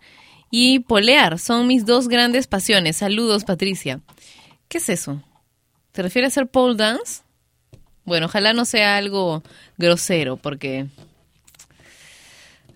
y 0.49 0.79
polear. 0.79 1.37
Son 1.37 1.67
mis 1.67 1.85
dos 1.85 2.07
grandes 2.07 2.47
pasiones. 2.47 2.97
Saludos, 2.97 3.43
Patricia. 3.43 4.01
¿Qué 4.67 4.79
es 4.79 4.89
eso? 4.89 5.21
¿Te 5.91 6.01
refieres 6.01 6.29
a 6.29 6.41
hacer 6.41 6.47
pole 6.49 6.77
dance? 6.77 7.21
Bueno, 8.03 8.25
ojalá 8.25 8.53
no 8.53 8.65
sea 8.65 8.97
algo 8.97 9.43
grosero, 9.77 10.37
porque... 10.37 10.87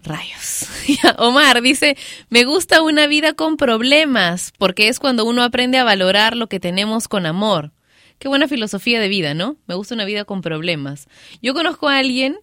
Rayos. 0.06 0.68
Omar 1.18 1.62
dice, 1.62 1.98
me 2.30 2.46
gusta 2.46 2.82
una 2.82 3.08
vida 3.08 3.34
con 3.34 3.58
problemas, 3.58 4.54
porque 4.58 4.88
es 4.88 5.00
cuando 5.00 5.26
uno 5.26 5.44
aprende 5.44 5.78
a 5.78 5.84
valorar 5.84 6.38
lo 6.38 6.48
que 6.48 6.60
tenemos 6.60 7.08
con 7.08 7.26
amor. 7.26 7.72
Qué 8.20 8.28
buena 8.28 8.48
filosofía 8.48 9.00
de 9.00 9.10
vida, 9.10 9.34
¿no? 9.34 9.58
Me 9.68 9.76
gusta 9.76 9.96
una 9.96 10.06
vida 10.06 10.26
con 10.26 10.42
problemas. 10.42 11.08
Yo 11.42 11.54
conozco 11.54 11.90
a 11.90 11.98
alguien 11.98 12.38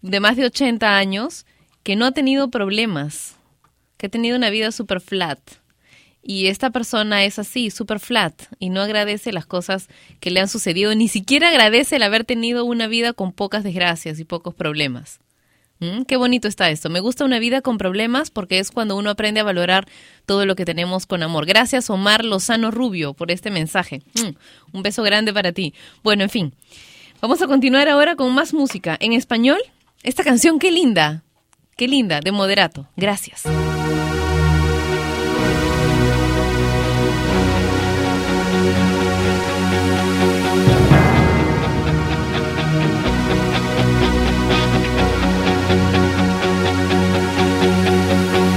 de 0.00 0.20
más 0.20 0.36
de 0.36 0.46
80 0.46 0.96
años 0.96 1.44
que 1.82 1.96
no 1.96 2.06
ha 2.06 2.12
tenido 2.12 2.50
problemas, 2.50 3.36
que 3.96 4.06
ha 4.06 4.10
tenido 4.10 4.36
una 4.36 4.50
vida 4.50 4.72
super 4.72 5.00
flat. 5.00 5.38
Y 6.22 6.46
esta 6.46 6.70
persona 6.70 7.24
es 7.24 7.40
así, 7.40 7.70
super 7.70 7.98
flat, 7.98 8.44
y 8.60 8.70
no 8.70 8.80
agradece 8.80 9.32
las 9.32 9.44
cosas 9.44 9.88
que 10.20 10.30
le 10.30 10.38
han 10.38 10.48
sucedido, 10.48 10.94
ni 10.94 11.08
siquiera 11.08 11.48
agradece 11.48 11.96
el 11.96 12.04
haber 12.04 12.24
tenido 12.24 12.64
una 12.64 12.86
vida 12.86 13.12
con 13.12 13.32
pocas 13.32 13.64
desgracias 13.64 14.20
y 14.20 14.24
pocos 14.24 14.54
problemas. 14.54 15.18
Qué 16.06 16.16
bonito 16.16 16.48
está 16.48 16.70
esto. 16.70 16.90
Me 16.90 17.00
gusta 17.00 17.24
una 17.24 17.38
vida 17.38 17.60
con 17.60 17.78
problemas 17.78 18.30
porque 18.30 18.58
es 18.58 18.70
cuando 18.70 18.96
uno 18.96 19.10
aprende 19.10 19.40
a 19.40 19.44
valorar 19.44 19.86
todo 20.26 20.46
lo 20.46 20.54
que 20.54 20.64
tenemos 20.64 21.06
con 21.06 21.22
amor. 21.22 21.46
Gracias, 21.46 21.90
Omar 21.90 22.24
Lozano 22.24 22.70
Rubio, 22.70 23.14
por 23.14 23.30
este 23.30 23.50
mensaje. 23.50 24.02
Un 24.72 24.82
beso 24.82 25.02
grande 25.02 25.32
para 25.32 25.52
ti. 25.52 25.74
Bueno, 26.02 26.22
en 26.22 26.30
fin. 26.30 26.54
Vamos 27.20 27.40
a 27.42 27.46
continuar 27.46 27.88
ahora 27.88 28.16
con 28.16 28.32
más 28.34 28.52
música. 28.52 28.96
En 29.00 29.12
español, 29.12 29.60
esta 30.02 30.24
canción, 30.24 30.58
qué 30.58 30.70
linda. 30.70 31.22
Qué 31.76 31.88
linda, 31.88 32.20
de 32.20 32.32
moderato. 32.32 32.88
Gracias. 32.96 33.44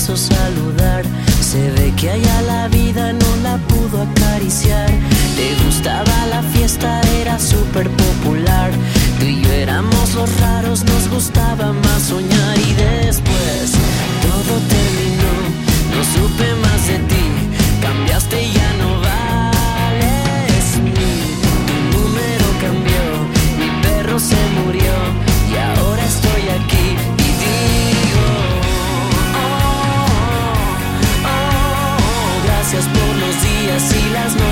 Quiso 0.00 0.16
saludar. 0.16 1.04
Se 1.42 1.70
ve 1.72 1.92
que 1.94 2.10
allá 2.10 2.42
la 2.42 2.68
vida 2.68 3.12
no 3.12 3.36
la 3.42 3.58
pudo 3.68 4.00
acariciar. 4.02 4.88
Le 5.36 5.54
gustaba 5.64 6.26
la 6.30 6.42
fiesta, 6.42 7.02
era 7.20 7.38
súper 7.38 7.90
popular. 7.90 8.70
Tú 9.18 9.26
y 9.26 9.42
yo 9.42 9.52
éramos 9.52 10.14
los 10.14 10.30
raros, 10.40 10.84
nos 10.84 11.08
gustaba 11.10 11.72
más 11.84 12.02
soñar. 12.02 12.56
Y 12.58 12.72
después 12.74 13.72
todo 14.26 14.52
terminó, 14.74 15.34
no 15.92 16.00
supe 16.14 16.48
más 16.64 16.86
de 16.86 16.98
ti. 17.10 17.24
Cambiaste 17.82 18.42
y 18.42 18.52
ya 18.54 18.72
no 18.80 19.00
vales 19.08 20.64
mil. 20.82 21.20
Tu 21.68 21.74
número 21.98 22.46
cambió, 22.64 23.04
mi 23.58 23.68
perro 23.82 24.18
se 24.18 24.40
murió. 24.64 25.29
Y 33.88 34.12
las 34.12 34.34
noches 34.34 34.49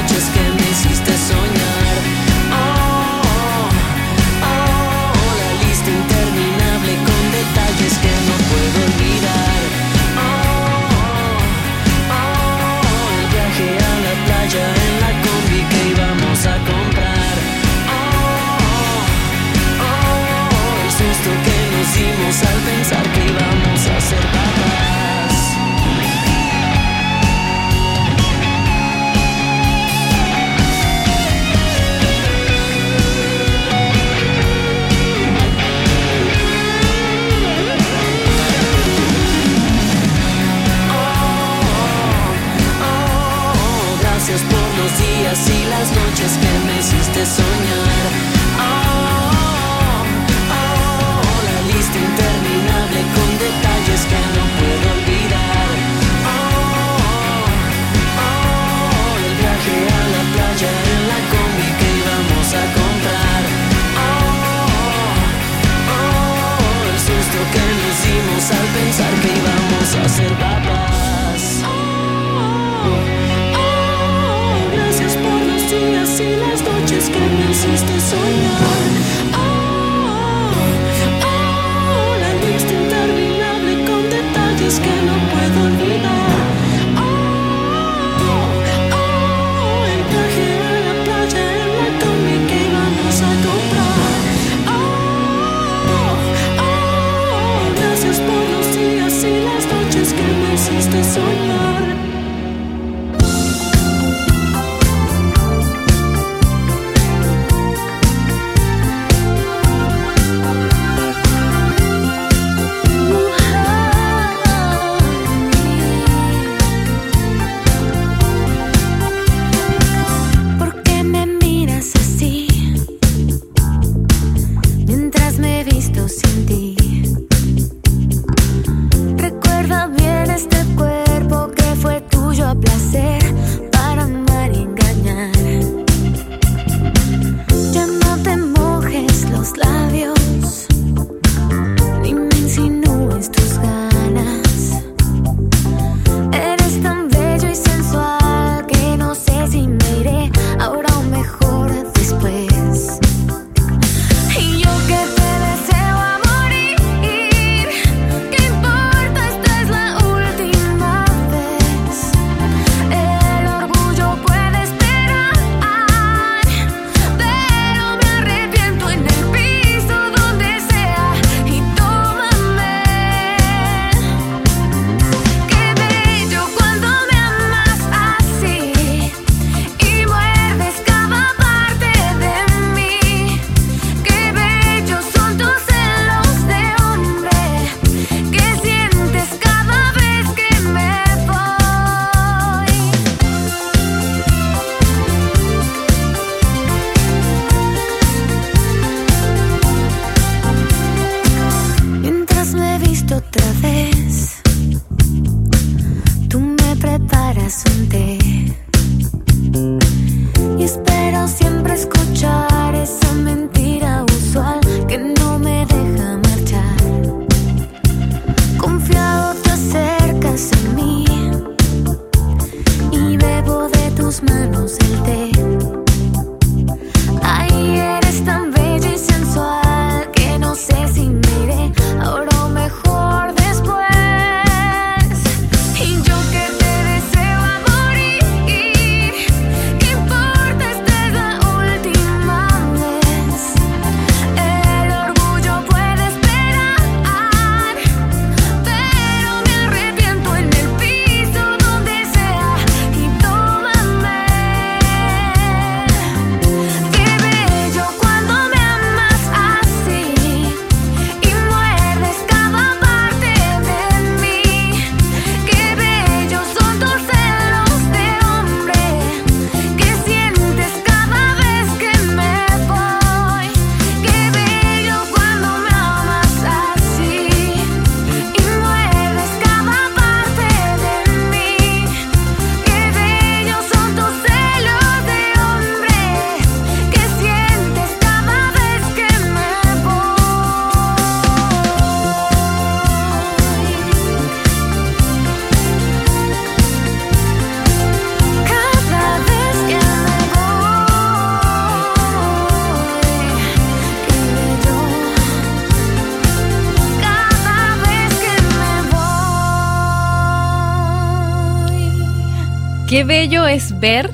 Qué 312.89 313.05
bello 313.05 313.47
es 313.47 313.78
ver 313.80 314.09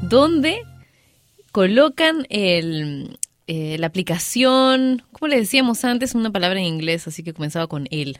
dónde 0.00 0.62
colocan 1.52 2.26
el, 2.30 3.18
eh, 3.46 3.76
la 3.78 3.86
aplicación, 3.86 5.02
como 5.12 5.28
le 5.28 5.36
decíamos 5.36 5.84
antes, 5.84 6.14
una 6.14 6.32
palabra 6.32 6.58
en 6.58 6.64
inglés, 6.64 7.06
así 7.06 7.22
que 7.22 7.34
comenzaba 7.34 7.66
con 7.66 7.86
él, 7.90 8.18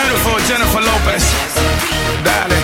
Beautiful 0.10 0.42
Jennifer 0.50 0.82
Lopez. 0.82 1.22
Dale, 2.26 2.58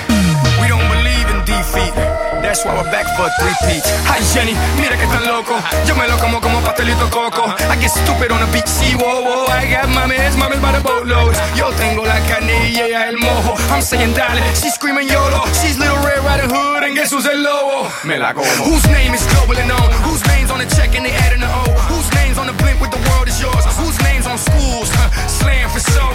we 0.58 0.66
don't 0.66 0.88
believe 0.90 1.28
in 1.30 1.40
defeat. 1.46 1.94
That's 2.42 2.66
why 2.66 2.74
we're 2.74 2.90
back 2.90 3.06
for 3.14 3.30
a 3.30 3.34
three-peat. 3.38 3.86
Hi 4.10 4.18
Jenny, 4.34 4.58
mira 4.82 4.98
que 4.98 5.06
tan 5.06 5.26
loco. 5.30 5.54
Yo 5.86 5.94
me 5.94 6.08
lo 6.10 6.18
como 6.18 6.42
como 6.42 6.62
pastelito 6.66 7.06
coco. 7.14 7.46
I 7.70 7.78
get 7.78 7.94
stupid 7.94 8.32
on 8.32 8.42
a 8.42 8.50
beach, 8.50 8.66
see, 8.66 8.98
whoa, 8.98 9.22
whoa. 9.22 9.46
I 9.46 9.70
got 9.70 9.90
mames, 9.94 10.34
mames 10.42 10.62
by 10.62 10.72
the 10.74 10.82
boatloads. 10.82 11.38
Yo 11.56 11.70
tengo 11.78 12.04
la 12.06 12.18
y 12.18 12.82
el 12.82 13.18
mojo. 13.18 13.54
I'm 13.70 13.82
saying 13.82 14.14
dale, 14.14 14.42
she's 14.56 14.74
screaming 14.74 15.08
YOLO. 15.08 15.46
She's 15.62 15.78
Little 15.78 16.02
Red 16.02 16.26
Riding 16.26 16.50
Hood 16.50 16.82
and 16.84 16.96
guess 16.96 17.12
who's 17.12 17.28
el 17.28 17.42
lobo? 17.46 17.90
Me 18.06 18.18
la 18.18 18.34
como. 18.34 18.50
Whose 18.66 18.88
name 18.90 19.14
is 19.14 19.22
global 19.28 19.58
and 19.58 19.70
known? 19.70 19.90
Whose 20.02 20.26
name's 20.34 20.50
on 20.50 20.58
the 20.58 20.70
check 20.76 20.96
and 20.98 21.06
they 21.06 21.14
adding 21.14 21.42
the 21.42 21.50
O? 21.50 21.64
Whose 21.94 22.10
name's 22.36 22.50
on 22.50 22.56
the 22.56 22.64
blimp 22.64 22.82
with 22.82 22.92
the 22.92 23.10
world 23.10 23.28
is 23.28 23.40
yours? 23.42 23.66
Whose 23.78 24.00
name's 24.04 24.28
on 24.28 24.38
schools? 24.38 24.90
Slam 25.28 25.70
for 25.70 25.80
so. 25.80 26.08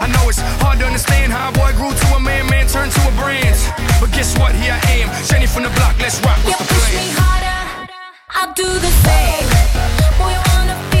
I 0.00 0.08
know 0.12 0.28
it's 0.28 0.40
hard 0.62 0.78
to 0.80 0.86
understand 0.86 1.32
how 1.32 1.50
a 1.50 1.52
boy 1.52 1.72
grew 1.76 1.92
to 1.92 2.06
a 2.16 2.20
man, 2.20 2.46
man 2.48 2.66
turned 2.66 2.92
to 2.92 3.00
a 3.08 3.12
brand. 3.12 3.56
But 4.00 4.10
guess 4.12 4.36
what? 4.38 4.54
Here 4.54 4.72
I 4.72 4.80
am, 5.00 5.08
Jenny 5.26 5.46
from 5.46 5.64
the 5.64 5.70
block. 5.70 5.98
Let's 6.00 6.20
rock. 6.22 6.38
What's 6.44 6.58
the 6.58 6.74
plan? 6.74 7.08
harder, 7.20 7.92
I'll 8.30 8.54
do 8.54 8.68
the 8.68 8.92
same. 9.04 9.48
Boy, 10.18 10.32
I 10.32 10.42
wanna 10.56 10.76
feel 10.90 10.97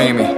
Grammy. 0.00 0.29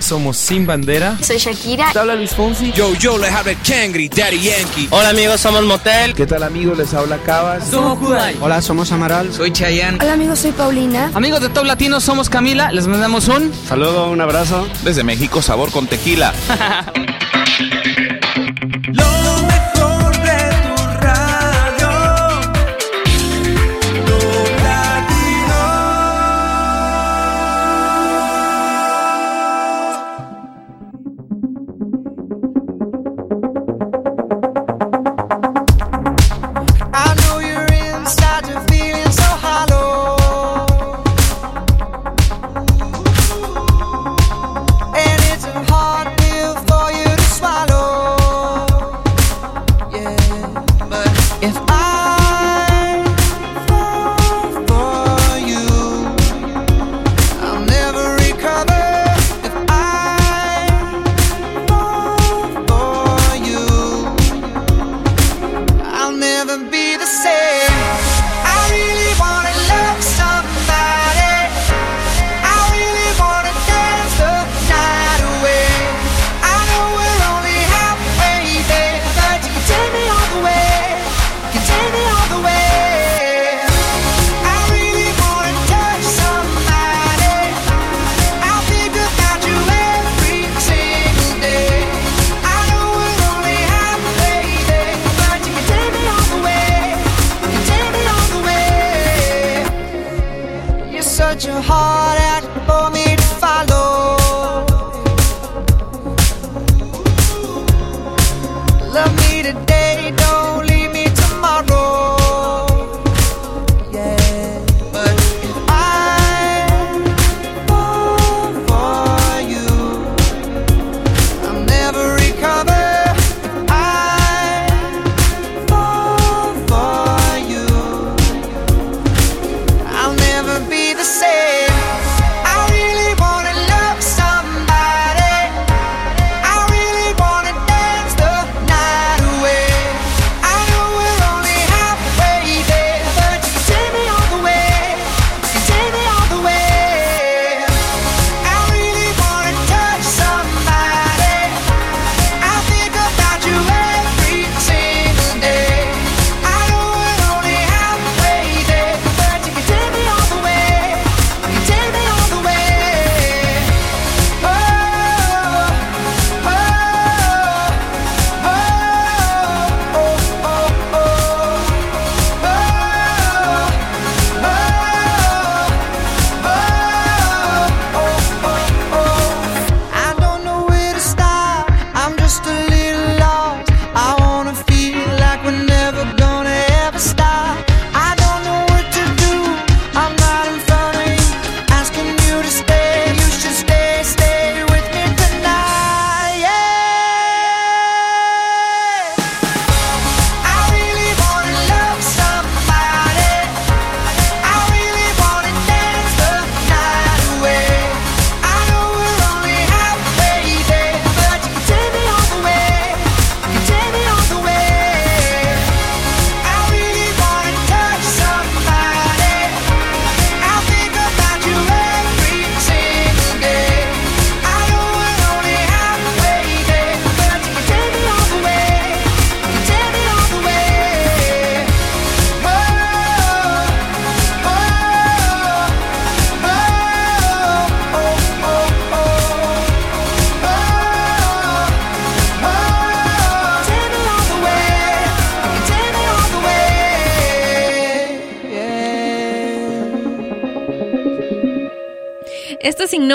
Somos 0.00 0.36
Sin 0.36 0.64
Bandera. 0.64 1.18
Soy 1.20 1.38
Shakira. 1.38 1.90
Te 1.92 1.98
habla 1.98 2.14
Luis 2.14 2.32
Fonsi. 2.34 2.70
Yo, 2.72 2.94
yo, 2.94 3.18
les 3.18 3.32
habla 3.32 3.52
Kangri, 3.66 4.08
Daddy 4.08 4.38
Yankee. 4.38 4.86
Hola 4.90 5.08
amigos, 5.08 5.40
somos 5.40 5.64
Motel. 5.64 6.14
¿Qué 6.14 6.24
tal 6.24 6.44
amigos? 6.44 6.78
Les 6.78 6.94
habla 6.94 7.18
Cabas. 7.18 7.66
Somos 7.68 7.98
Kudai. 7.98 8.36
Hola, 8.40 8.62
somos 8.62 8.92
Amaral. 8.92 9.32
Soy 9.32 9.50
Chayanne. 9.50 9.98
Hola 10.00 10.12
amigos, 10.12 10.38
soy 10.38 10.52
Paulina. 10.52 11.10
Amigos 11.14 11.40
de 11.40 11.48
Top 11.48 11.64
Latino, 11.64 12.00
somos 12.00 12.28
Camila. 12.28 12.70
Les 12.70 12.86
mandamos 12.86 13.26
un 13.26 13.52
saludo, 13.66 14.08
un 14.08 14.20
abrazo. 14.20 14.68
Desde 14.84 15.02
México, 15.02 15.42
sabor 15.42 15.72
con 15.72 15.88
tequila. 15.88 16.32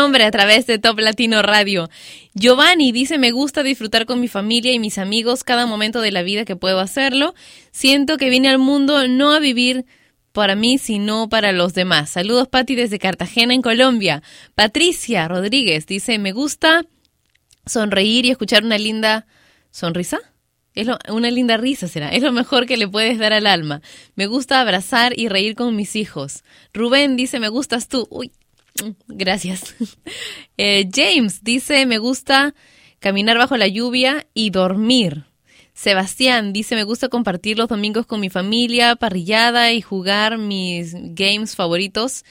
nombre 0.08 0.24
a 0.24 0.32
través 0.32 0.66
de 0.66 0.80
Top 0.80 0.98
Latino 1.00 1.42
Radio. 1.42 1.90
Giovanni 2.34 2.94
dice, 2.94 3.18
me 3.18 3.32
gusta 3.32 3.62
disfrutar 3.62 4.06
con 4.06 4.22
mi 4.22 4.30
familia 4.30 4.72
y 4.72 4.80
mis 4.80 5.00
amigos 5.00 5.44
cada 5.44 5.66
momento 5.66 6.00
de 6.00 6.14
la 6.14 6.24
vida 6.24 6.46
que 6.46 6.56
puedo 6.56 6.80
hacerlo. 6.80 7.36
Siento 7.72 8.16
que 8.16 8.30
vine 8.30 8.48
al 8.48 8.58
mundo 8.58 9.06
no 9.10 9.34
a 9.34 9.40
vivir 9.40 9.86
para 10.32 10.56
mí, 10.56 10.78
sino 10.78 11.28
para 11.28 11.52
los 11.52 11.74
demás. 11.74 12.10
Saludos, 12.10 12.48
Patti, 12.48 12.76
desde 12.76 13.00
Cartagena, 13.00 13.54
en 13.54 13.62
Colombia. 13.62 14.24
Patricia 14.56 15.28
Rodríguez 15.28 15.88
dice, 15.88 16.20
me 16.20 16.32
gusta 16.32 16.86
sonreír 17.66 18.26
y 18.26 18.32
escuchar 18.32 18.64
una 18.64 18.78
linda 18.78 19.28
sonrisa. 19.72 20.20
Es 20.74 20.88
una 21.10 21.32
linda 21.32 21.58
risa 21.58 21.90
será. 21.90 22.12
Es 22.12 22.24
lo 22.24 22.32
mejor 22.32 22.66
que 22.66 22.78
le 22.78 22.88
puedes 22.88 23.20
dar 23.20 23.34
al 23.34 23.46
alma. 23.46 23.82
Me 24.16 24.28
gusta 24.28 24.62
abrazar 24.62 25.20
y 25.20 25.28
reír 25.28 25.56
con 25.56 25.76
mis 25.76 25.98
hijos. 25.98 26.46
Rubén 26.74 27.18
dice, 27.18 27.42
me 27.42 27.50
gustas 27.50 27.90
tú. 27.90 28.08
Uy, 28.10 28.32
Gracias. 29.08 29.76
Eh, 30.60 30.90
James 30.92 31.44
dice, 31.44 31.86
me 31.86 32.00
gusta 32.00 32.56
caminar 32.98 33.38
bajo 33.38 33.58
la 33.58 33.68
lluvia 33.68 34.26
y 34.34 34.50
dormir. 34.50 35.26
Sebastián 35.76 36.52
dice, 36.52 36.74
me 36.74 36.84
gusta 36.84 37.10
compartir 37.10 37.60
los 37.60 37.68
domingos 37.68 38.08
con 38.08 38.20
mi 38.20 38.32
familia, 38.32 38.96
parrillada 38.96 39.72
y 39.72 39.84
jugar 39.84 40.40
mis 40.40 40.96
games 40.96 41.56
favoritos 41.56 42.26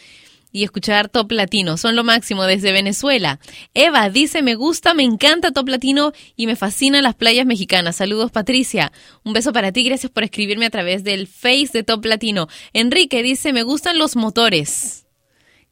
y 0.50 0.64
escuchar 0.64 1.08
Top 1.08 1.30
Latino. 1.30 1.76
Son 1.76 1.94
lo 1.94 2.02
máximo 2.02 2.42
desde 2.42 2.72
Venezuela. 2.72 3.38
Eva 3.74 4.10
dice, 4.10 4.42
me 4.42 4.56
gusta, 4.56 4.94
me 4.94 5.04
encanta 5.04 5.52
Top 5.52 5.68
Latino 5.68 6.12
y 6.34 6.46
me 6.48 6.56
fascinan 6.56 7.04
las 7.04 7.14
playas 7.14 7.46
mexicanas. 7.46 7.94
Saludos 7.94 8.32
Patricia. 8.32 8.90
Un 9.22 9.34
beso 9.34 9.52
para 9.52 9.70
ti. 9.70 9.84
Gracias 9.84 10.10
por 10.10 10.24
escribirme 10.24 10.66
a 10.66 10.70
través 10.70 11.04
del 11.04 11.28
Face 11.28 11.70
de 11.72 11.84
Top 11.84 12.04
Latino. 12.04 12.48
Enrique 12.72 13.22
dice, 13.22 13.52
me 13.52 13.62
gustan 13.62 13.98
los 13.98 14.16
motores. 14.16 15.05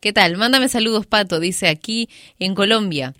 ¿Qué 0.04 0.12
tal? 0.12 0.36
Mándame 0.36 0.68
saludos, 0.68 1.06
Pato, 1.06 1.40
dice 1.40 1.66
aquí 1.66 2.10
en 2.38 2.54
Colombia. 2.54 3.14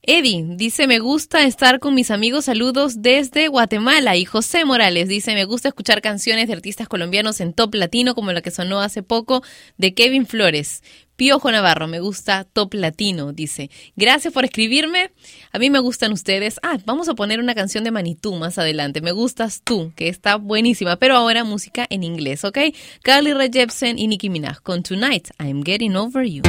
Eddie 0.00 0.42
dice, 0.56 0.86
me 0.86 0.98
gusta 0.98 1.44
estar 1.44 1.78
con 1.78 1.94
mis 1.94 2.10
amigos, 2.10 2.46
saludos 2.46 3.02
desde 3.02 3.48
Guatemala. 3.48 4.16
Y 4.16 4.24
José 4.24 4.64
Morales 4.64 5.08
dice, 5.08 5.34
me 5.34 5.44
gusta 5.44 5.68
escuchar 5.68 6.00
canciones 6.00 6.48
de 6.48 6.54
artistas 6.54 6.88
colombianos 6.88 7.42
en 7.42 7.52
top 7.52 7.74
latino, 7.74 8.14
como 8.14 8.32
la 8.32 8.40
que 8.40 8.50
sonó 8.50 8.80
hace 8.80 9.02
poco 9.02 9.42
de 9.76 9.92
Kevin 9.92 10.24
Flores. 10.24 10.82
Piojo 11.22 11.52
Navarro, 11.52 11.86
me 11.86 12.00
gusta 12.00 12.42
top 12.52 12.74
latino, 12.74 13.32
dice. 13.32 13.70
Gracias 13.94 14.34
por 14.34 14.44
escribirme. 14.44 15.12
A 15.52 15.60
mí 15.60 15.70
me 15.70 15.78
gustan 15.78 16.10
ustedes. 16.10 16.58
Ah, 16.64 16.78
vamos 16.84 17.08
a 17.08 17.14
poner 17.14 17.38
una 17.38 17.54
canción 17.54 17.84
de 17.84 17.92
Manitú 17.92 18.34
más 18.34 18.58
adelante. 18.58 19.00
Me 19.00 19.12
gustas 19.12 19.62
tú, 19.62 19.92
que 19.94 20.08
está 20.08 20.34
buenísima, 20.34 20.96
pero 20.96 21.14
ahora 21.14 21.44
música 21.44 21.86
en 21.90 22.02
inglés, 22.02 22.44
¿ok? 22.44 22.58
Carly 23.04 23.34
Rae 23.34 23.50
Jepsen 23.52 24.00
y 24.00 24.08
Nicki 24.08 24.30
Minaj 24.30 24.62
con 24.62 24.82
Tonight, 24.82 25.28
I'm 25.38 25.62
Getting 25.62 25.94
Over 25.94 26.24
You. 26.24 26.42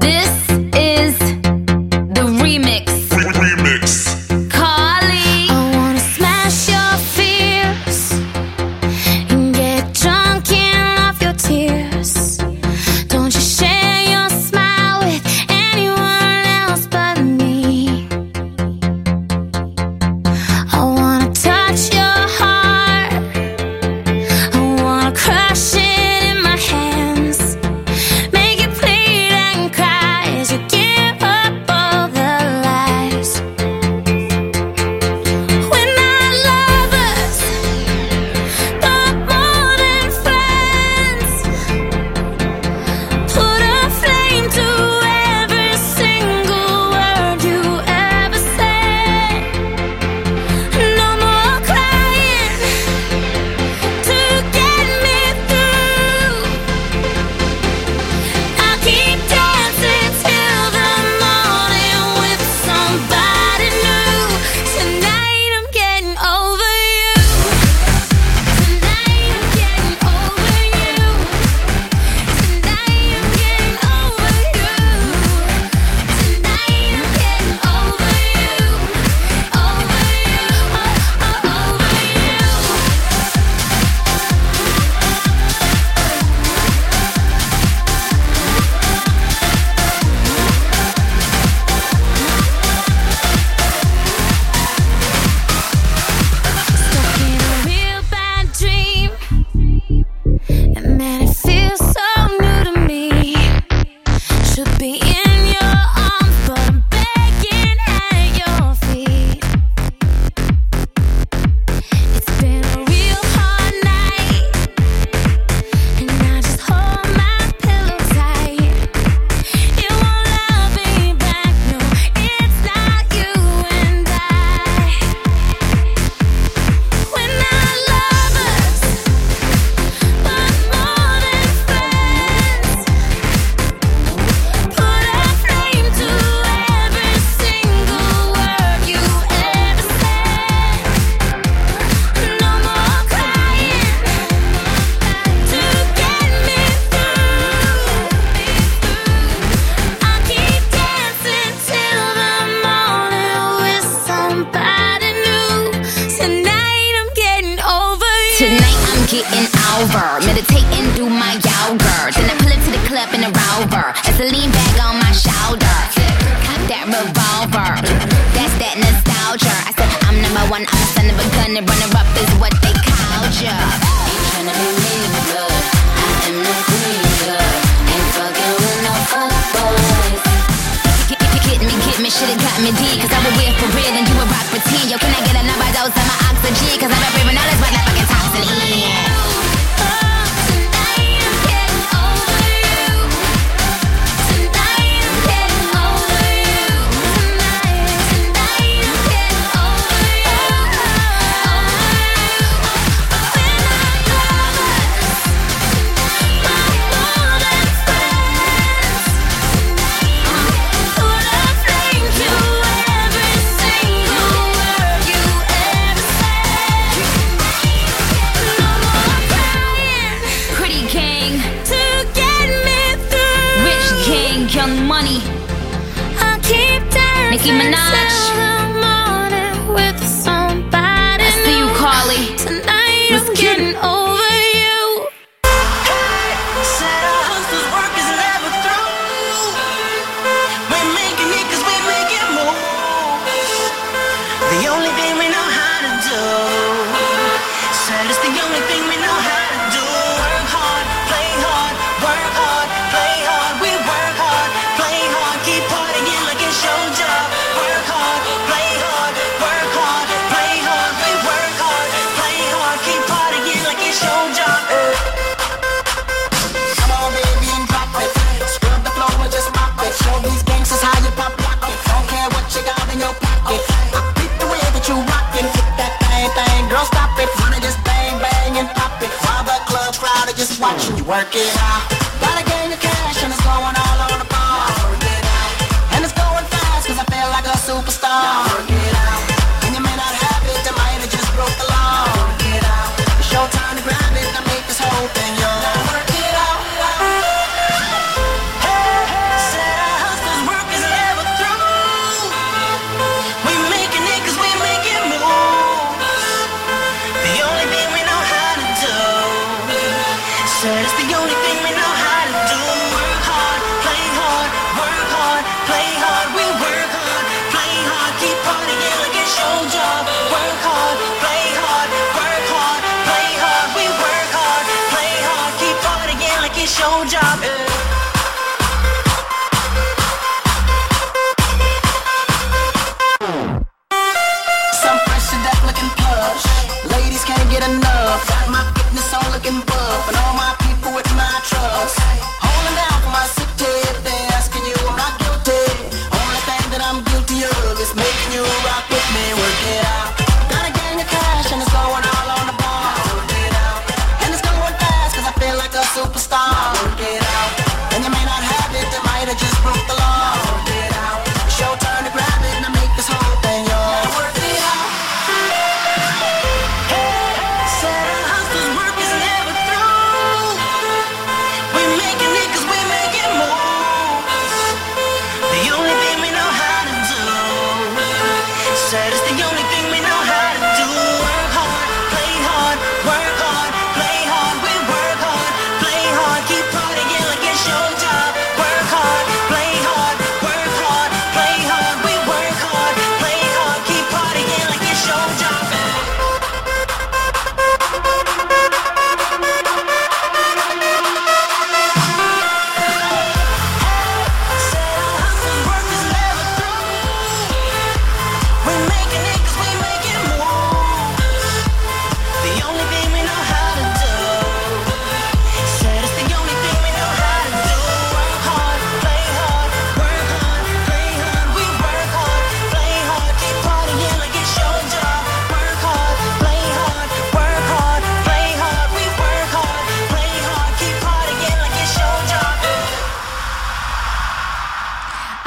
This 0.00 0.30
is 0.72 1.18
the 2.14 2.24
remix. 2.40 2.86
Remix. 2.86 2.95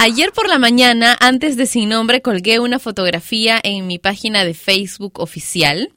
Ayer 0.02 0.32
por 0.32 0.48
la 0.48 0.60
mañana, 0.60 1.18
antes 1.20 1.58
de 1.58 1.66
Sin 1.66 1.90
Nombre, 1.90 2.22
colgué 2.22 2.62
una 2.62 2.80
fotografía 2.80 3.60
en 3.62 3.86
mi 3.86 4.00
página 4.00 4.46
de 4.46 4.54
Facebook 4.54 5.20
oficial, 5.20 5.92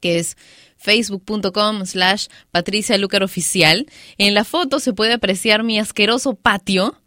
que 0.00 0.20
es 0.20 0.36
facebook.com 0.76 1.86
slash 1.86 2.28
Patricia 2.52 2.96
Oficial. 3.20 3.86
En 4.16 4.32
la 4.32 4.44
foto 4.44 4.78
se 4.78 4.92
puede 4.92 5.14
apreciar 5.14 5.64
mi 5.64 5.80
asqueroso 5.80 6.34
patio, 6.34 7.02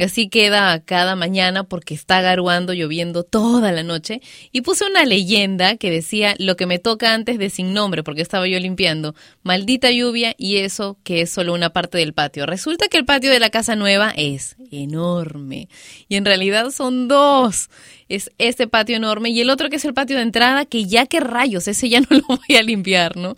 que 0.00 0.04
así 0.04 0.30
queda 0.30 0.82
cada 0.82 1.14
mañana 1.14 1.64
porque 1.64 1.92
está 1.92 2.22
garuando, 2.22 2.72
lloviendo 2.72 3.22
toda 3.22 3.70
la 3.70 3.82
noche. 3.82 4.22
Y 4.50 4.62
puse 4.62 4.86
una 4.86 5.04
leyenda 5.04 5.76
que 5.76 5.90
decía 5.90 6.34
lo 6.38 6.56
que 6.56 6.64
me 6.64 6.78
toca 6.78 7.12
antes 7.12 7.36
de 7.38 7.50
Sin 7.50 7.74
Nombre, 7.74 8.02
porque 8.02 8.22
estaba 8.22 8.48
yo 8.48 8.58
limpiando. 8.58 9.14
Maldita 9.42 9.90
lluvia 9.90 10.34
y 10.38 10.56
eso 10.56 10.96
que 11.04 11.20
es 11.20 11.30
solo 11.30 11.52
una 11.52 11.74
parte 11.74 11.98
del 11.98 12.14
patio. 12.14 12.46
Resulta 12.46 12.88
que 12.88 12.96
el 12.96 13.04
patio 13.04 13.30
de 13.30 13.40
la 13.40 13.50
casa 13.50 13.76
nueva 13.76 14.14
es 14.16 14.56
enorme. 14.70 15.68
Y 16.08 16.16
en 16.16 16.24
realidad 16.24 16.70
son 16.70 17.06
dos. 17.06 17.68
Es 18.08 18.30
este 18.38 18.66
patio 18.68 18.96
enorme 18.96 19.28
y 19.28 19.42
el 19.42 19.50
otro 19.50 19.68
que 19.68 19.76
es 19.76 19.84
el 19.84 19.92
patio 19.92 20.16
de 20.16 20.22
entrada, 20.22 20.64
que 20.64 20.86
ya 20.86 21.04
que 21.04 21.20
rayos, 21.20 21.68
ese 21.68 21.90
ya 21.90 22.00
no 22.08 22.16
lo 22.16 22.24
voy 22.26 22.56
a 22.56 22.62
limpiar, 22.62 23.18
¿no? 23.18 23.34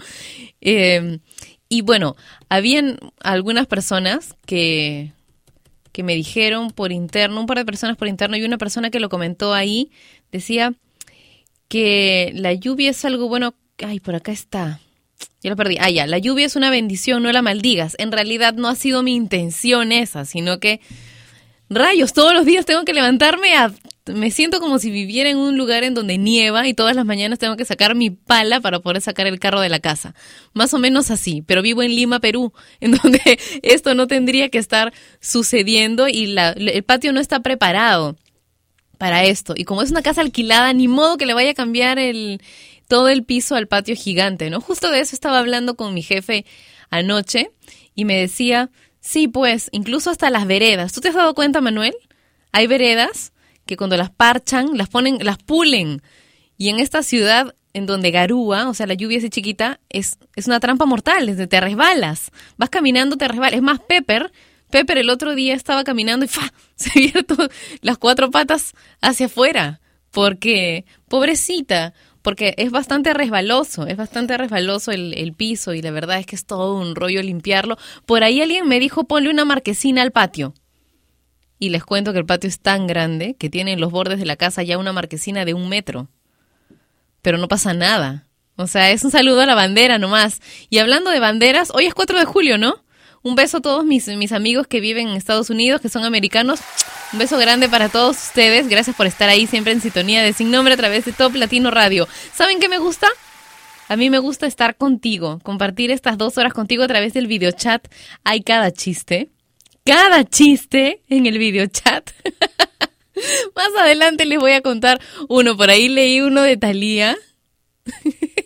Eh, 0.60 1.18
y 1.68 1.80
bueno, 1.80 2.14
habían 2.48 2.98
algunas 3.20 3.66
personas 3.66 4.36
que, 4.46 5.10
que 5.92 6.02
me 6.02 6.14
dijeron 6.14 6.70
por 6.70 6.90
interno, 6.90 7.40
un 7.40 7.46
par 7.46 7.58
de 7.58 7.64
personas 7.64 7.96
por 7.96 8.08
interno 8.08 8.36
y 8.36 8.44
una 8.44 8.58
persona 8.58 8.90
que 8.90 9.00
lo 9.00 9.08
comentó 9.08 9.54
ahí, 9.54 9.90
decía 10.32 10.74
que 11.68 12.32
la 12.34 12.52
lluvia 12.52 12.90
es 12.90 13.04
algo 13.04 13.28
bueno. 13.28 13.54
Ay, 13.78 14.00
por 14.00 14.14
acá 14.14 14.32
está. 14.32 14.80
Ya 15.42 15.50
lo 15.50 15.56
perdí. 15.56 15.76
Ah, 15.80 15.90
ya, 15.90 16.06
la 16.06 16.18
lluvia 16.18 16.46
es 16.46 16.56
una 16.56 16.70
bendición, 16.70 17.22
no 17.22 17.32
la 17.32 17.42
maldigas. 17.42 17.96
En 17.98 18.12
realidad 18.12 18.54
no 18.54 18.68
ha 18.68 18.74
sido 18.74 19.02
mi 19.02 19.14
intención 19.14 19.92
esa, 19.92 20.24
sino 20.24 20.60
que 20.60 20.80
rayos, 21.68 22.12
todos 22.12 22.32
los 22.32 22.46
días 22.46 22.66
tengo 22.66 22.84
que 22.84 22.94
levantarme 22.94 23.54
a... 23.56 23.72
Me 24.06 24.32
siento 24.32 24.58
como 24.58 24.80
si 24.80 24.90
viviera 24.90 25.30
en 25.30 25.36
un 25.36 25.56
lugar 25.56 25.84
en 25.84 25.94
donde 25.94 26.18
nieva 26.18 26.66
y 26.66 26.74
todas 26.74 26.96
las 26.96 27.04
mañanas 27.04 27.38
tengo 27.38 27.56
que 27.56 27.64
sacar 27.64 27.94
mi 27.94 28.10
pala 28.10 28.60
para 28.60 28.80
poder 28.80 29.00
sacar 29.00 29.28
el 29.28 29.38
carro 29.38 29.60
de 29.60 29.68
la 29.68 29.78
casa. 29.78 30.14
Más 30.54 30.74
o 30.74 30.78
menos 30.78 31.12
así, 31.12 31.42
pero 31.42 31.62
vivo 31.62 31.84
en 31.84 31.94
Lima, 31.94 32.18
Perú, 32.18 32.52
en 32.80 32.92
donde 32.92 33.38
esto 33.62 33.94
no 33.94 34.08
tendría 34.08 34.48
que 34.48 34.58
estar 34.58 34.92
sucediendo 35.20 36.08
y 36.08 36.26
la, 36.26 36.50
el 36.50 36.82
patio 36.82 37.12
no 37.12 37.20
está 37.20 37.40
preparado 37.40 38.16
para 38.98 39.24
esto. 39.24 39.54
Y 39.56 39.64
como 39.64 39.82
es 39.82 39.90
una 39.90 40.02
casa 40.02 40.20
alquilada, 40.20 40.72
ni 40.72 40.88
modo 40.88 41.16
que 41.16 41.26
le 41.26 41.34
vaya 41.34 41.50
a 41.50 41.54
cambiar 41.54 41.98
el, 41.98 42.40
todo 42.88 43.08
el 43.08 43.24
piso 43.24 43.54
al 43.54 43.68
patio 43.68 43.96
gigante, 43.96 44.50
¿no? 44.50 44.60
Justo 44.60 44.90
de 44.90 45.00
eso 45.00 45.14
estaba 45.14 45.38
hablando 45.38 45.76
con 45.76 45.94
mi 45.94 46.02
jefe 46.02 46.44
anoche 46.90 47.50
y 47.94 48.04
me 48.04 48.16
decía, 48.16 48.70
sí, 49.00 49.28
pues, 49.28 49.68
incluso 49.72 50.10
hasta 50.10 50.30
las 50.30 50.46
veredas. 50.46 50.92
¿Tú 50.92 51.00
te 51.00 51.08
has 51.08 51.14
dado 51.14 51.34
cuenta, 51.34 51.60
Manuel? 51.60 51.94
Hay 52.52 52.66
veredas 52.66 53.31
que 53.72 53.78
cuando 53.78 53.96
las 53.96 54.10
parchan, 54.10 54.76
las 54.76 54.90
ponen, 54.90 55.18
las 55.22 55.38
pulen. 55.38 56.02
Y 56.58 56.68
en 56.68 56.78
esta 56.78 57.02
ciudad 57.02 57.54
en 57.72 57.86
donde 57.86 58.10
garúa, 58.10 58.68
o 58.68 58.74
sea, 58.74 58.86
la 58.86 58.92
lluvia 58.92 59.16
es 59.16 59.30
chiquita, 59.30 59.80
es, 59.88 60.18
es 60.36 60.46
una 60.46 60.60
trampa 60.60 60.84
mortal, 60.84 61.24
desde 61.24 61.46
te 61.46 61.58
resbalas. 61.58 62.30
Vas 62.58 62.68
caminando, 62.68 63.16
te 63.16 63.26
resbalas. 63.28 63.54
Es 63.54 63.62
más, 63.62 63.80
Pepper, 63.80 64.30
Pepper 64.70 64.98
el 64.98 65.08
otro 65.08 65.34
día 65.34 65.54
estaba 65.54 65.84
caminando 65.84 66.26
y 66.26 66.28
¡fa! 66.28 66.52
se 66.76 66.90
vieron 66.98 67.24
las 67.80 67.96
cuatro 67.96 68.30
patas 68.30 68.74
hacia 69.00 69.26
afuera. 69.26 69.80
Porque, 70.10 70.84
pobrecita, 71.08 71.94
porque 72.20 72.54
es 72.58 72.70
bastante 72.70 73.14
resbaloso, 73.14 73.86
es 73.86 73.96
bastante 73.96 74.36
resbaloso 74.36 74.90
el, 74.90 75.14
el, 75.14 75.32
piso 75.32 75.72
y 75.72 75.80
la 75.80 75.90
verdad 75.90 76.18
es 76.18 76.26
que 76.26 76.36
es 76.36 76.44
todo 76.44 76.76
un 76.76 76.94
rollo 76.94 77.22
limpiarlo. 77.22 77.78
Por 78.04 78.22
ahí 78.22 78.42
alguien 78.42 78.68
me 78.68 78.78
dijo, 78.78 79.04
ponle 79.04 79.30
una 79.30 79.46
marquesina 79.46 80.02
al 80.02 80.12
patio. 80.12 80.52
Y 81.62 81.68
les 81.68 81.84
cuento 81.84 82.12
que 82.12 82.18
el 82.18 82.26
patio 82.26 82.48
es 82.48 82.58
tan 82.58 82.88
grande 82.88 83.36
que 83.38 83.48
tiene 83.48 83.70
en 83.70 83.80
los 83.80 83.92
bordes 83.92 84.18
de 84.18 84.26
la 84.26 84.34
casa 84.34 84.64
ya 84.64 84.78
una 84.78 84.92
marquesina 84.92 85.44
de 85.44 85.54
un 85.54 85.68
metro. 85.68 86.08
Pero 87.22 87.38
no 87.38 87.46
pasa 87.46 87.72
nada. 87.72 88.26
O 88.56 88.66
sea, 88.66 88.90
es 88.90 89.04
un 89.04 89.12
saludo 89.12 89.42
a 89.42 89.46
la 89.46 89.54
bandera 89.54 89.96
nomás. 89.96 90.40
Y 90.70 90.78
hablando 90.78 91.10
de 91.10 91.20
banderas, 91.20 91.70
hoy 91.72 91.86
es 91.86 91.94
4 91.94 92.18
de 92.18 92.24
julio, 92.24 92.58
¿no? 92.58 92.82
Un 93.22 93.36
beso 93.36 93.58
a 93.58 93.60
todos 93.60 93.84
mis, 93.84 94.08
mis 94.08 94.32
amigos 94.32 94.66
que 94.66 94.80
viven 94.80 95.06
en 95.06 95.14
Estados 95.14 95.50
Unidos, 95.50 95.80
que 95.80 95.88
son 95.88 96.04
americanos. 96.04 96.58
Un 97.12 97.20
beso 97.20 97.38
grande 97.38 97.68
para 97.68 97.88
todos 97.88 98.16
ustedes. 98.16 98.66
Gracias 98.66 98.96
por 98.96 99.06
estar 99.06 99.28
ahí 99.28 99.46
siempre 99.46 99.72
en 99.72 99.80
sintonía 99.80 100.24
de 100.24 100.32
Sin 100.32 100.50
Nombre 100.50 100.74
a 100.74 100.76
través 100.76 101.04
de 101.04 101.12
Top 101.12 101.32
Latino 101.36 101.70
Radio. 101.70 102.08
¿Saben 102.34 102.58
qué 102.58 102.68
me 102.68 102.78
gusta? 102.78 103.06
A 103.86 103.94
mí 103.94 104.10
me 104.10 104.18
gusta 104.18 104.48
estar 104.48 104.76
contigo, 104.76 105.38
compartir 105.44 105.92
estas 105.92 106.18
dos 106.18 106.38
horas 106.38 106.54
contigo 106.54 106.82
a 106.82 106.88
través 106.88 107.12
del 107.12 107.28
videochat. 107.28 107.86
Hay 108.24 108.42
cada 108.42 108.72
chiste, 108.72 109.30
cada 109.84 110.24
chiste 110.24 111.02
en 111.08 111.26
el 111.26 111.38
videochat. 111.38 112.10
Más 113.54 113.68
adelante 113.78 114.24
les 114.24 114.38
voy 114.38 114.52
a 114.52 114.62
contar 114.62 115.00
uno. 115.28 115.56
Por 115.56 115.70
ahí 115.70 115.88
leí 115.88 116.20
uno 116.20 116.42
de 116.42 116.56
Thalía. 116.56 117.16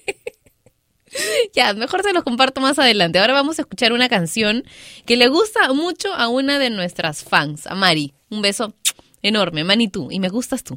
Ya, 1.54 1.72
mejor 1.72 2.02
se 2.02 2.12
los 2.12 2.24
comparto 2.24 2.60
más 2.60 2.78
adelante. 2.78 3.18
Ahora 3.18 3.32
vamos 3.32 3.58
a 3.58 3.62
escuchar 3.62 3.94
una 3.94 4.08
canción 4.08 4.64
que 5.06 5.16
le 5.16 5.28
gusta 5.28 5.72
mucho 5.72 6.12
a 6.12 6.28
una 6.28 6.58
de 6.58 6.68
nuestras 6.68 7.24
fans, 7.24 7.66
a 7.66 7.74
Mari. 7.74 8.12
Un 8.28 8.42
beso 8.42 8.74
enorme, 9.22 9.64
Mani 9.64 9.88
tú, 9.88 10.10
y 10.10 10.20
me 10.20 10.28
gustas 10.28 10.62
tú. 10.62 10.74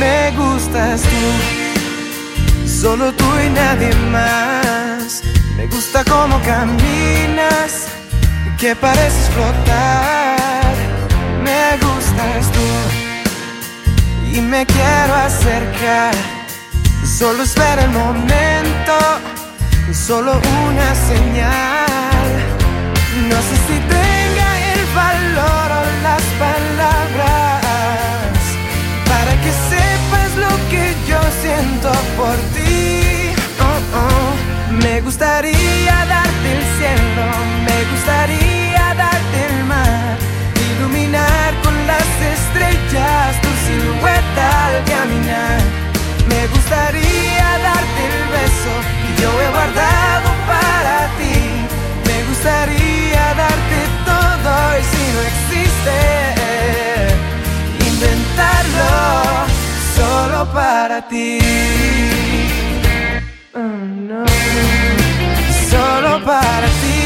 Me 0.00 0.30
gustas 0.30 1.02
tú, 1.02 2.66
solo 2.66 3.12
tú 3.12 3.26
y 3.46 3.50
nadie 3.50 3.94
más. 4.10 5.22
Me 5.58 5.66
gusta 5.66 6.02
cómo 6.04 6.40
caminas, 6.40 7.88
que 8.58 8.74
pareces 8.74 9.28
flotar. 9.34 10.74
Me 11.44 11.76
gustas 11.86 12.50
tú 12.56 12.68
y 14.36 14.40
me 14.40 14.64
quiero 14.64 15.14
acercar. 15.14 16.14
Solo 17.18 17.42
espera 17.42 17.84
el 17.84 17.90
momento, 17.90 18.96
solo 19.92 20.40
una 20.66 20.94
señal. 20.94 22.30
No 23.28 23.36
sé 23.36 23.59
Me 34.82 35.00
gustaría 35.02 35.94
darte 36.06 36.52
el 36.56 36.64
cielo, 36.78 37.26
me 37.66 37.78
gustaría 37.92 38.94
darte 38.94 39.38
el 39.50 39.64
mar, 39.64 40.16
iluminar 40.70 41.54
con 41.62 41.74
las 41.86 42.08
estrellas 42.34 43.40
tu 43.42 43.50
silueta 43.66 44.66
al 44.66 44.84
caminar. 44.84 45.60
Me 46.28 46.46
gustaría 46.48 47.48
darte 47.68 48.00
el 48.10 48.20
beso 48.36 48.72
que 49.00 49.22
yo 49.22 49.30
he 49.42 49.48
guardado 49.50 50.28
para 50.46 50.96
ti. 51.18 51.38
Me 52.08 52.18
gustaría 52.28 53.24
darte 53.42 53.78
todo 54.10 54.52
y 54.78 54.82
si 54.92 55.04
no 55.14 55.20
existe, 55.32 55.98
inventarlo 57.90 58.92
solo 59.96 60.52
para 60.52 61.06
ti. 61.08 62.49
Oh, 63.52 63.58
no. 63.58 64.24
Solo 65.70 66.24
para 66.24 66.66
ti. 66.66 67.00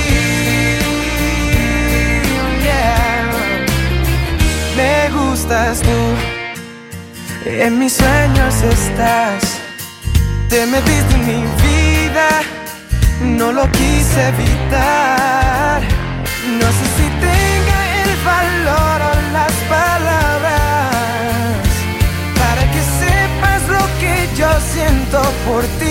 Me 4.76 5.08
gustas 5.10 5.80
tú. 5.80 6.00
En 7.46 7.78
mis 7.78 7.92
sueños 7.94 8.54
estás, 8.62 9.42
te 10.48 10.66
metiste 10.66 11.14
en 11.14 11.26
mi 11.26 11.42
vida, 11.62 12.28
no 13.20 13.52
lo 13.52 13.70
quise 13.70 14.28
evitar. 14.28 15.82
No 16.60 16.66
sé 16.66 16.84
si 16.96 17.06
tenga 17.20 17.78
el 18.02 18.10
valor 18.24 18.98
o 19.10 19.14
las 19.32 19.52
palabras 19.68 20.94
para 22.38 22.62
que 22.72 22.80
sepas 23.02 23.60
lo 23.68 23.84
que 24.00 24.14
yo 24.36 24.50
siento 24.72 25.18
por 25.46 25.62
ti. 25.78 25.83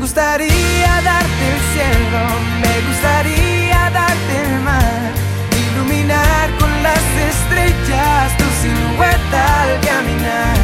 Me 0.00 0.06
gustaría 0.06 1.02
darte 1.04 1.44
el 1.52 1.60
cielo, 1.74 2.22
me 2.62 2.74
gustaría 2.88 3.90
darte 3.90 4.32
el 4.46 4.60
mar 4.62 5.12
iluminar 5.74 6.48
con 6.58 6.72
las 6.82 7.04
estrellas 7.28 8.34
tu 8.38 8.46
silueta 8.62 9.62
al 9.62 9.78
caminar. 9.80 10.56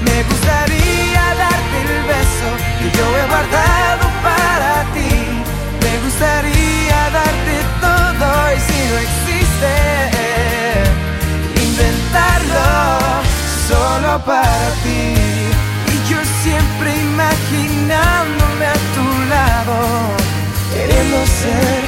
Me 0.00 0.22
gustaría 0.22 1.24
darte 1.44 1.76
el 1.84 2.02
beso 2.08 2.48
que 2.78 2.86
yo 2.96 3.04
he 3.18 3.24
guardado 3.28 4.04
para 4.24 4.72
ti. 4.94 5.12
Me 5.84 5.94
gustaría 6.06 7.00
darte 7.18 7.54
todo 7.84 8.28
y 8.56 8.60
si 8.66 8.78
no 8.88 8.96
existe, 9.06 9.74
inventarlo 11.66 12.70
solo 13.68 14.24
para 14.24 14.70
ti. 14.84 15.04
Y 15.92 16.10
yo 16.10 16.18
siempre 16.42 16.90
a 17.92 18.74
tu 18.94 19.06
lado, 19.28 19.78
queriendo 20.72 21.18
ser 21.26 21.80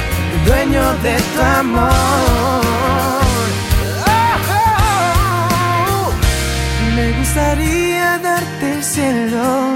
dueño 0.45 0.93
de 1.03 1.15
tu 1.33 1.41
amor. 1.41 2.63
Me 6.95 7.11
gustaría 7.19 8.19
darte 8.19 8.73
el 8.73 8.83
cielo. 8.83 9.75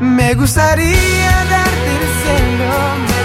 Me 0.00 0.34
gustaría 0.34 1.34
darte 1.54 1.90
el 2.00 2.08
cielo. 2.22 3.15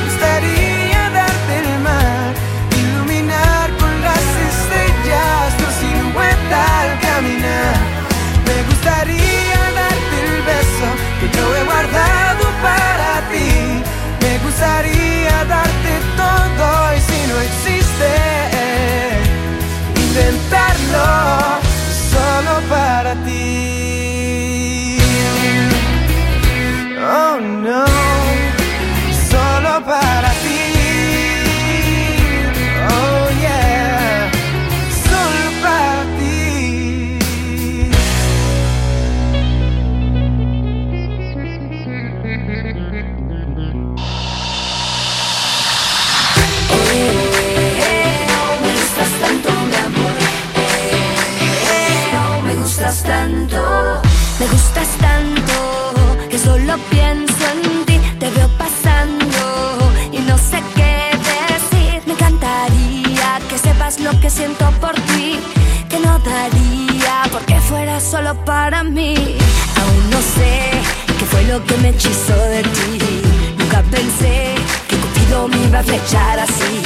Guardado 11.82 12.46
para 12.62 13.22
ti. 13.32 13.82
Me 14.22 14.38
gustaría 14.40 15.46
darte 15.46 15.94
todo 16.16 16.94
y 16.96 17.00
si 17.02 17.28
no 17.28 17.40
existe, 17.40 18.12
intentarlo 19.96 21.10
solo 22.12 22.54
para 22.70 23.14
ti. 23.26 24.98
Oh 27.04 27.40
no, 27.40 27.86
Me 54.42 54.48
gustas 54.48 54.88
tanto 55.00 55.94
que 56.28 56.40
solo 56.40 56.76
pienso 56.90 57.44
en 57.54 57.86
ti. 57.86 58.00
Te 58.20 58.28
veo 58.32 58.50
pasando 58.58 59.92
y 60.12 60.18
no 60.18 60.36
sé 60.36 60.64
qué 60.76 61.12
decir. 61.30 62.02
Me 62.08 62.14
encantaría 62.14 63.40
que 63.48 63.56
sepas 63.60 64.00
lo 64.00 64.20
que 64.20 64.32
siento 64.32 64.66
por 64.82 64.96
ti. 65.12 65.40
Que 65.90 66.00
no 66.00 66.18
daría 66.18 67.22
porque 67.32 67.62
fuera 67.62 68.00
solo 68.00 68.34
para 68.44 68.84
mí. 68.84 69.14
Aún 69.80 70.10
no 70.10 70.20
sé 70.20 70.72
qué 71.20 71.26
fue 71.26 71.44
lo 71.44 71.64
que 71.64 71.78
me 71.78 71.90
hechizó 71.90 72.36
de 72.36 72.64
ti. 72.64 73.22
Nunca 73.60 73.84
pensé 73.92 74.56
que 74.88 74.96
Cupido 74.98 75.50
me 75.50 75.68
iba 75.68 75.80
a 75.82 75.84
flechar 75.84 76.40
así. 76.40 76.82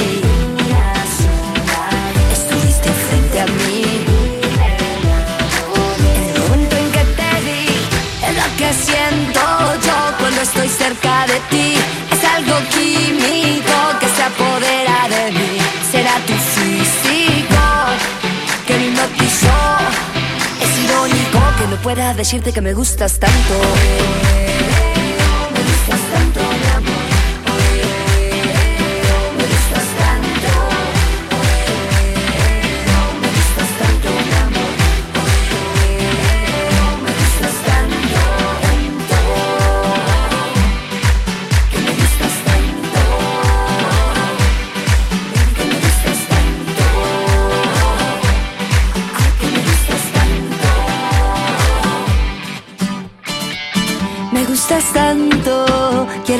Pueda 21.86 22.14
decirte 22.14 22.52
que 22.52 22.60
me 22.60 22.74
gustas 22.74 23.20
tanto. 23.20 24.45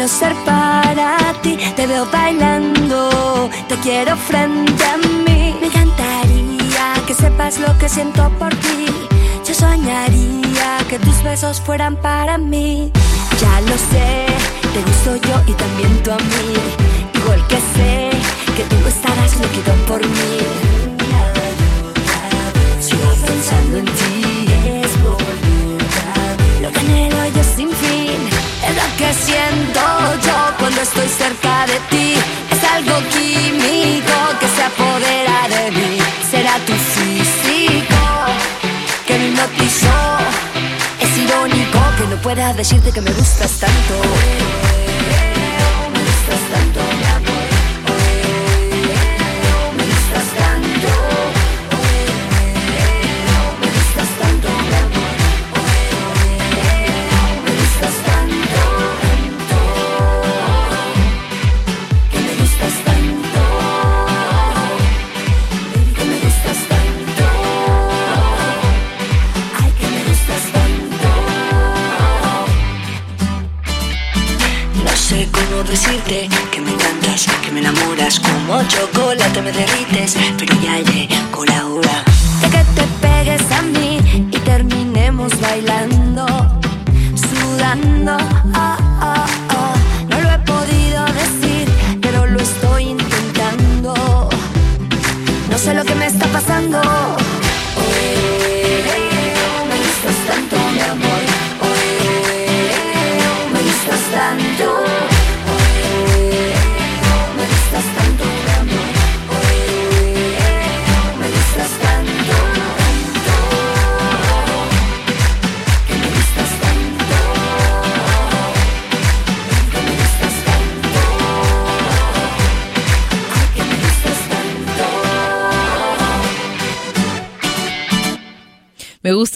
Ser 0.09 0.35
para 0.45 1.19
ti. 1.43 1.59
Te 1.75 1.87
veo 1.87 2.07
bailando, 2.07 3.51
te 3.69 3.77
quiero 3.77 4.17
frente 4.17 4.85
a 4.85 4.97
mí. 4.97 5.57
Me 5.61 5.67
encantaría 5.67 6.95
que 7.07 7.15
sepas 7.15 7.59
lo 7.59 7.77
que 7.79 7.89
siento 7.89 8.31
por 8.39 8.55
ti. 8.57 8.87
Yo 9.45 9.55
soñaría 9.55 10.79
que 10.89 10.99
tus 10.99 11.23
besos 11.23 11.61
fueran 11.61 11.97
para 11.97 12.39
mí. 12.39 12.93
Ya 13.41 13.61
lo 13.63 13.77
sé, 13.77 14.27
te 14.73 14.83
gusto 14.83 15.17
yo 15.29 15.43
y 15.47 15.53
también 15.55 16.03
tú 16.03 16.13
a 16.13 16.17
mí. 16.19 16.55
Igual 17.15 17.47
que 17.49 17.57
sé 17.57 18.11
que 18.57 18.63
tú 18.65 18.77
estarás 18.89 19.37
loquito 19.41 19.73
por 19.89 20.01
mí. 20.01 20.39
Sigo 22.81 23.11
pensando 23.27 23.79
en 23.79 23.87
ti, 23.87 24.16
que 29.07 29.15
siento 29.15 29.81
yo 30.27 30.39
cuando 30.59 30.81
estoy 30.81 31.09
cerca 31.09 31.67
de 31.67 31.79
ti. 31.91 32.15
Es 32.51 32.63
algo 32.77 32.97
químico 33.15 34.17
que 34.41 34.49
se 34.49 34.63
apodera 34.71 35.39
de 35.55 35.71
mí. 35.71 35.99
Será 36.31 36.55
tu 36.67 36.73
físico 36.95 38.03
que 39.07 39.19
me 39.19 39.29
hipnotizó. 39.29 39.99
Es 41.01 41.19
irónico 41.19 41.79
que 41.99 42.05
no 42.11 42.17
pueda 42.21 42.53
decirte 42.55 42.91
que 42.91 43.01
me 43.01 43.13
gustas 43.13 43.53
tanto. 43.65 43.95
Me 45.95 46.01
gustas 46.09 46.43
tanto, 46.53 46.81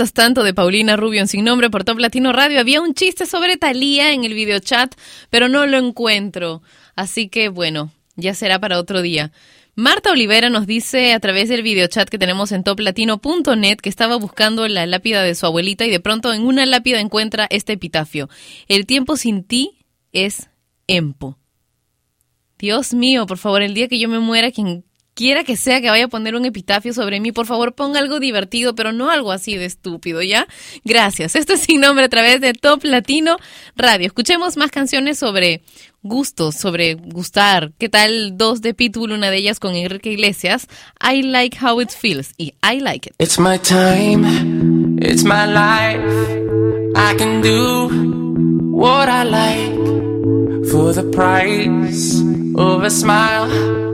tanto 0.08 0.42
de 0.42 0.54
Paulina 0.54 0.96
Rubio 0.96 1.20
en 1.20 1.28
Sin 1.28 1.44
Nombre 1.44 1.68
por 1.68 1.84
Top 1.84 1.98
Latino 1.98 2.32
Radio. 2.32 2.58
Había 2.58 2.80
un 2.80 2.94
chiste 2.94 3.26
sobre 3.26 3.58
Thalía 3.58 4.12
en 4.12 4.24
el 4.24 4.32
videochat, 4.32 4.94
pero 5.28 5.48
no 5.48 5.66
lo 5.66 5.76
encuentro. 5.76 6.62
Así 6.96 7.28
que 7.28 7.50
bueno, 7.50 7.92
ya 8.16 8.32
será 8.32 8.58
para 8.58 8.78
otro 8.78 9.02
día. 9.02 9.30
Marta 9.74 10.10
Olivera 10.10 10.48
nos 10.48 10.66
dice 10.66 11.12
a 11.12 11.20
través 11.20 11.50
del 11.50 11.62
videochat 11.62 12.08
que 12.08 12.18
tenemos 12.18 12.50
en 12.52 12.64
toplatino.net 12.64 13.76
que 13.76 13.90
estaba 13.90 14.16
buscando 14.16 14.66
la 14.68 14.86
lápida 14.86 15.22
de 15.22 15.34
su 15.34 15.44
abuelita 15.44 15.84
y 15.84 15.90
de 15.90 16.00
pronto 16.00 16.32
en 16.32 16.46
una 16.46 16.64
lápida 16.64 16.98
encuentra 16.98 17.46
este 17.50 17.74
epitafio. 17.74 18.30
El 18.68 18.86
tiempo 18.86 19.16
sin 19.16 19.44
ti 19.44 19.84
es 20.12 20.48
empo. 20.86 21.38
Dios 22.58 22.94
mío, 22.94 23.26
por 23.26 23.36
favor, 23.36 23.60
el 23.60 23.74
día 23.74 23.88
que 23.88 23.98
yo 23.98 24.08
me 24.08 24.18
muera, 24.18 24.50
quien 24.50 24.84
quiera 25.14 25.44
que 25.44 25.56
sea 25.56 25.80
que 25.80 25.90
vaya 25.90 26.06
a 26.06 26.08
poner 26.08 26.34
un 26.34 26.44
epitafio 26.44 26.92
sobre 26.92 27.20
mí, 27.20 27.32
por 27.32 27.46
favor 27.46 27.74
ponga 27.74 27.98
algo 27.98 28.20
divertido, 28.20 28.74
pero 28.74 28.92
no 28.92 29.10
algo 29.10 29.32
así 29.32 29.56
de 29.56 29.66
estúpido, 29.66 30.22
¿ya? 30.22 30.46
Gracias. 30.84 31.36
Esto 31.36 31.54
es 31.54 31.60
sin 31.60 31.80
nombre 31.80 32.04
a 32.04 32.08
través 32.08 32.40
de 32.40 32.54
Top 32.54 32.84
Latino 32.84 33.36
Radio. 33.76 34.06
Escuchemos 34.06 34.56
más 34.56 34.70
canciones 34.70 35.18
sobre 35.18 35.62
gustos, 36.02 36.54
sobre 36.54 36.94
gustar. 36.94 37.72
¿Qué 37.78 37.88
tal 37.88 38.36
dos 38.36 38.62
de 38.62 38.74
Pitbull, 38.74 39.12
una 39.12 39.30
de 39.30 39.38
ellas 39.38 39.60
con 39.60 39.74
Enrique 39.74 40.12
Iglesias? 40.12 40.66
I 41.00 41.22
like 41.22 41.58
how 41.60 41.80
it 41.80 41.90
feels 41.90 42.32
y 42.38 42.54
I 42.62 42.80
like 42.80 43.10
it. 43.10 43.14
It's 43.18 43.38
my 43.38 43.58
time, 43.58 44.98
it's 45.00 45.24
my 45.24 45.46
life. 45.46 46.40
I 46.96 47.14
can 47.16 47.42
do 47.42 47.88
what 48.72 49.08
I 49.08 49.24
like 49.24 50.70
for 50.70 50.92
the 50.92 51.04
price 51.10 52.20
of 52.56 52.84
a 52.84 52.90
smile. 52.90 53.89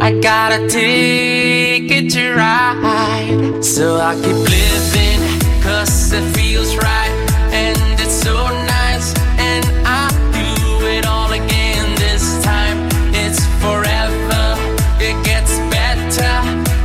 I 0.00 0.18
got 0.20 0.52
a 0.52 0.68
ticket 0.68 2.10
to 2.12 2.34
ride, 2.34 3.64
so 3.64 3.96
I 3.96 4.14
keep 4.14 4.38
living, 4.56 5.20
cause 5.62 6.12
it 6.12 6.24
feels 6.36 6.76
right, 6.76 7.12
and 7.52 7.76
it's 8.00 8.14
so 8.14 8.34
nice, 8.78 9.14
and 9.38 9.64
I 9.84 10.08
do 10.32 10.86
it 10.86 11.06
all 11.06 11.32
again 11.32 11.94
this 11.96 12.42
time. 12.44 12.88
It's 13.12 13.40
forever, 13.60 14.56
it 15.00 15.16
gets 15.24 15.58
better, 15.74 16.34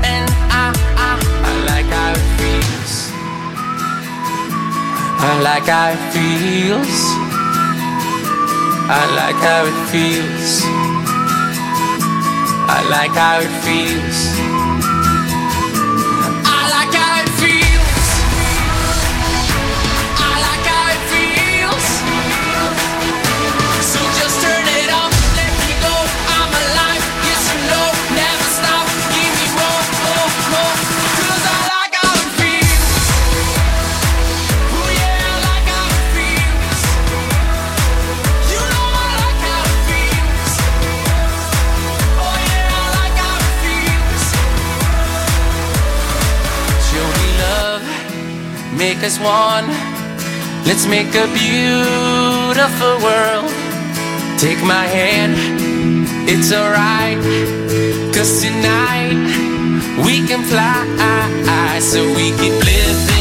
and 0.04 0.28
I, 0.50 0.74
I, 1.08 1.12
I 1.50 1.54
like 1.72 1.90
how 1.98 2.12
it 2.12 2.28
feels. 2.40 3.12
I 5.20 5.32
like 5.42 5.68
how 5.76 5.90
it 5.96 6.04
feels. 6.14 7.00
I 8.90 9.02
like 9.16 9.40
how 9.48 9.66
it 9.72 9.78
feels. 9.92 11.01
I 12.74 12.88
like 12.88 13.12
how 13.12 13.42
it 13.42 13.52
feels. 13.66 14.51
Make 48.82 49.04
us 49.04 49.20
one. 49.20 49.68
Let's 50.66 50.88
make 50.88 51.14
a 51.14 51.28
beautiful 51.38 52.96
world. 53.06 53.52
Take 54.40 54.62
my 54.76 54.86
hand, 54.98 55.34
it's 56.28 56.52
alright. 56.52 57.22
Cause 58.16 58.42
tonight 58.42 59.22
we 60.06 60.26
can 60.28 60.42
fly. 60.52 60.82
So 61.94 62.02
we 62.18 62.30
keep 62.40 62.56
living, 62.72 63.21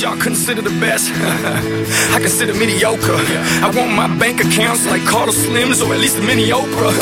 y'all 0.00 0.16
consider 0.16 0.62
the 0.62 0.70
best. 0.80 1.10
I 2.14 2.20
consider 2.20 2.54
mediocre. 2.54 3.20
I 3.60 3.70
want 3.74 3.92
my 3.92 4.08
bank 4.18 4.40
accounts 4.40 4.86
like 4.86 5.04
Carlos 5.04 5.36
Slims 5.36 5.84
or 5.84 5.92
at 5.92 6.00
least 6.00 6.16
a 6.16 6.22
mini 6.22 6.48
Oprah. 6.48 6.94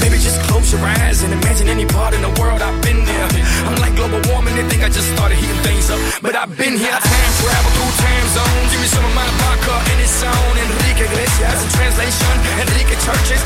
Baby, 0.00 0.18
just 0.18 0.40
close 0.42 0.70
your 0.70 0.80
eyes 0.82 1.22
and 1.22 1.32
imagine 1.32 1.68
any 1.68 1.84
part 1.84 2.14
in 2.14 2.22
the 2.22 2.30
world 2.40 2.62
I've 2.62 2.80
been 2.82 3.04
there. 3.04 3.28
I'm 3.66 3.80
global 4.08 4.20
warming, 4.32 4.54
they 4.56 4.66
think 4.68 4.82
I 4.84 4.88
just 4.88 5.08
started 5.16 5.36
heating 5.40 5.60
things 5.64 5.88
up. 5.88 6.00
But 6.20 6.36
I've 6.36 6.52
been 6.56 6.76
here, 6.76 6.92
I 6.92 7.00
time 7.00 7.32
travel 7.40 7.70
through 7.72 7.94
time 8.04 8.26
zones. 8.36 8.68
Give 8.72 8.80
me 8.84 8.88
some 8.88 9.04
of 9.04 9.14
my 9.16 9.28
vodka 9.40 9.76
and 9.92 9.98
it's 10.00 10.20
on. 10.20 10.52
Enrique 10.60 11.08
Iglesias 11.08 11.58
in 11.64 11.70
translation, 11.72 12.34
Enrique 12.60 12.96
Church's. 13.00 13.42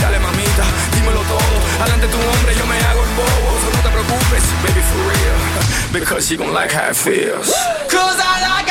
Dale 0.00 0.18
mamita, 0.20 0.66
dímelo 0.92 1.22
todo. 1.24 1.56
Adelante 1.80 2.06
tu 2.08 2.18
hombre, 2.18 2.54
yo 2.54 2.66
me 2.66 2.76
hago 2.76 3.02
el 3.02 3.12
bobo. 3.16 3.50
So 3.62 3.68
no 3.72 3.80
te 3.84 3.90
preocupes, 3.96 4.44
baby, 4.62 4.82
for 4.90 5.00
real. 5.08 5.38
Because 5.92 6.30
you 6.30 6.36
gon' 6.36 6.52
like 6.52 6.70
how 6.70 6.90
it 6.90 6.96
feels. 6.96 7.48
Cause 7.88 8.18
I 8.20 8.34
like 8.44 8.67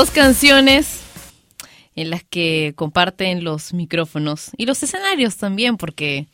dos 0.00 0.10
canciones 0.12 1.02
en 1.94 2.08
las 2.08 2.24
que 2.24 2.72
comparten 2.74 3.44
los 3.44 3.74
micrófonos 3.74 4.50
y 4.56 4.64
los 4.64 4.82
escenarios 4.82 5.36
también, 5.36 5.76
porque 5.76 6.26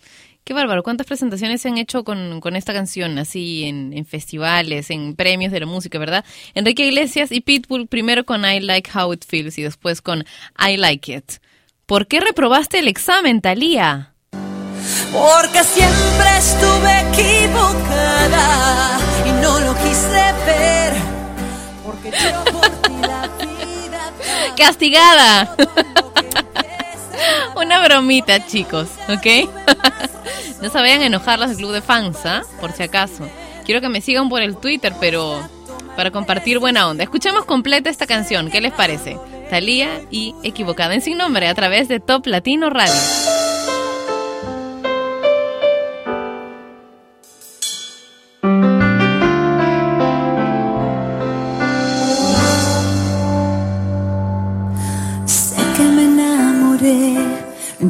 qué 0.44 0.54
bárbaro, 0.54 0.84
cuántas 0.84 1.04
presentaciones 1.04 1.62
se 1.62 1.68
han 1.68 1.76
hecho 1.76 2.04
con, 2.04 2.40
con 2.40 2.54
esta 2.54 2.72
canción, 2.72 3.18
así 3.18 3.64
en, 3.64 4.06
festivales, 4.06 4.90
en 4.90 5.16
premios 5.16 5.50
de 5.50 5.58
la 5.58 5.66
música, 5.66 5.98
¿verdad? 5.98 6.24
Enrique 6.54 6.86
Iglesias 6.86 7.32
y 7.32 7.40
Pitbull 7.40 7.88
primero 7.88 8.24
con 8.24 8.44
I 8.44 8.60
Like 8.60 8.88
How 8.96 9.12
It 9.14 9.24
Feels 9.26 9.58
y 9.58 9.62
después 9.62 10.00
con 10.00 10.24
I 10.64 10.76
Like 10.76 11.12
It. 11.12 11.32
¿Por 11.86 12.06
qué 12.06 12.20
reprobaste 12.20 12.78
el 12.78 12.86
examen, 12.86 13.40
Talía? 13.40 14.12
Porque 15.10 15.64
siempre 15.64 16.38
estuve 16.38 17.00
equivocada 17.10 19.00
y 19.26 19.32
no 19.42 19.58
lo 19.58 19.74
quise 19.74 20.32
ver. 20.46 21.16
Porque 21.84 22.12
yo 22.12 22.44
por 22.52 22.68
ti 22.68 22.86
¡Castigada! 24.56 25.54
Una 27.56 27.84
bromita, 27.84 28.46
chicos, 28.46 28.88
¿ok? 29.08 29.50
no 30.62 30.70
se 30.70 30.78
vayan 30.78 31.02
a 31.02 31.06
enojar 31.06 31.38
los 31.38 31.48
del 31.48 31.58
club 31.58 31.72
de 31.72 31.82
fans, 31.82 32.18
¿ah? 32.24 32.42
Por 32.60 32.72
si 32.72 32.82
acaso. 32.82 33.28
Quiero 33.64 33.80
que 33.80 33.88
me 33.88 34.00
sigan 34.00 34.28
por 34.28 34.42
el 34.42 34.56
Twitter, 34.56 34.94
pero 35.00 35.40
para 35.96 36.10
compartir 36.10 36.58
buena 36.58 36.88
onda. 36.88 37.04
Escuchemos 37.04 37.44
completa 37.44 37.90
esta 37.90 38.06
canción, 38.06 38.50
¿qué 38.50 38.60
les 38.60 38.72
parece? 38.72 39.18
Talía 39.50 40.00
y 40.10 40.34
Equivocada 40.42 40.94
en 40.94 41.00
Sin 41.00 41.18
Nombre 41.18 41.48
a 41.48 41.54
través 41.54 41.88
de 41.88 42.00
Top 42.00 42.26
Latino 42.26 42.70
Radio. 42.70 42.94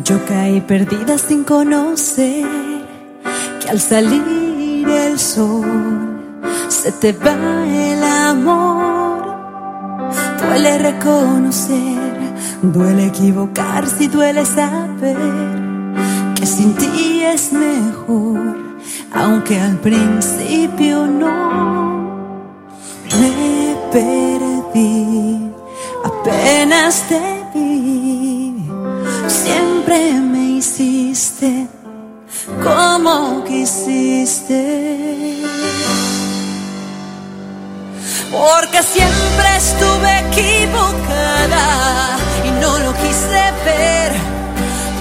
Yo 0.05 0.25
caí 0.27 0.61
perdida 0.61 1.19
sin 1.19 1.45
conocer 1.45 2.47
que 3.61 3.69
al 3.71 3.81
salir 3.81 4.89
el 4.89 5.19
sol 5.19 6.17
se 6.69 6.93
te 6.93 7.13
va 7.13 7.37
el 7.67 8.03
amor. 8.03 9.37
Duele 10.41 10.79
reconocer, 10.79 11.99
duele 12.63 13.07
equivocarse 13.07 14.05
y 14.05 14.07
duele 14.09 14.45
saber 14.45 15.17
que 16.35 16.47
sin 16.47 16.75
ti 16.75 17.23
es 17.23 17.53
mejor, 17.53 18.57
aunque 19.13 19.61
al 19.61 19.77
principio 19.79 21.07
no 21.07 22.07
me 23.21 23.77
perdí. 23.93 25.51
Apenas 26.05 27.03
te 27.09 27.21
vi, 27.55 28.26
siempre 29.29 30.13
me 30.13 30.59
hiciste 30.59 31.69
como 32.63 33.45
quisiste. 33.45 35.43
Porque 38.31 38.83
siempre 38.83 39.57
estuve 39.57 40.19
equivocada 40.29 42.19
y 42.45 42.51
no 42.61 42.79
lo 42.79 42.93
quise 42.95 43.43
ver. 43.65 44.13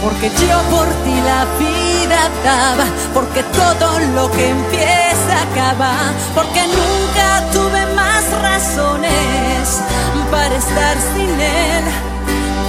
Porque 0.02 0.30
yo 0.30 0.62
por 0.70 0.88
ti 1.04 1.16
la 1.26 1.46
vida 1.58 2.30
daba, 2.44 2.86
porque 3.14 3.44
todo 3.44 4.00
lo 4.14 4.32
que 4.32 4.50
empieza 4.50 5.42
acaba, 5.52 5.94
porque 6.36 6.62
nunca 6.68 7.44
tuve 7.52 7.86
más 7.96 8.24
razones 8.42 9.82
para 10.30 10.56
estar 10.56 10.98
sin 11.16 11.42
él. 11.42 12.15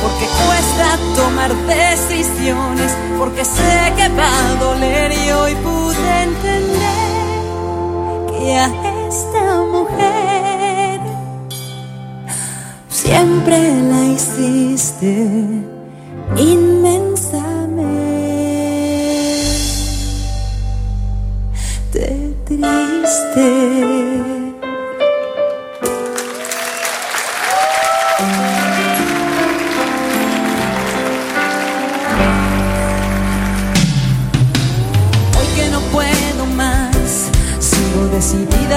Porque 0.07 0.27
cuesta 0.47 0.87
tomar 1.17 1.53
decisiones, 1.67 2.97
porque 3.19 3.45
sé 3.45 3.93
que 3.97 4.09
va 4.11 4.29
a 4.29 4.55
doler 4.55 5.11
y 5.11 5.31
hoy 5.33 5.55
pude 5.57 6.23
entender 6.23 7.11
que 8.31 8.55
a 8.55 8.69
esta 9.09 9.63
mujer 9.65 11.01
siempre 12.89 13.59
la 13.83 14.05
hiciste 14.05 15.27
inmensamente 16.37 17.67
triste. 22.47 24.36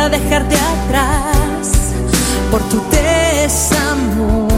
Dejarte 0.10 0.56
atrás 0.56 1.70
por 2.52 2.62
tu 2.70 2.82
desamor. 2.90 4.50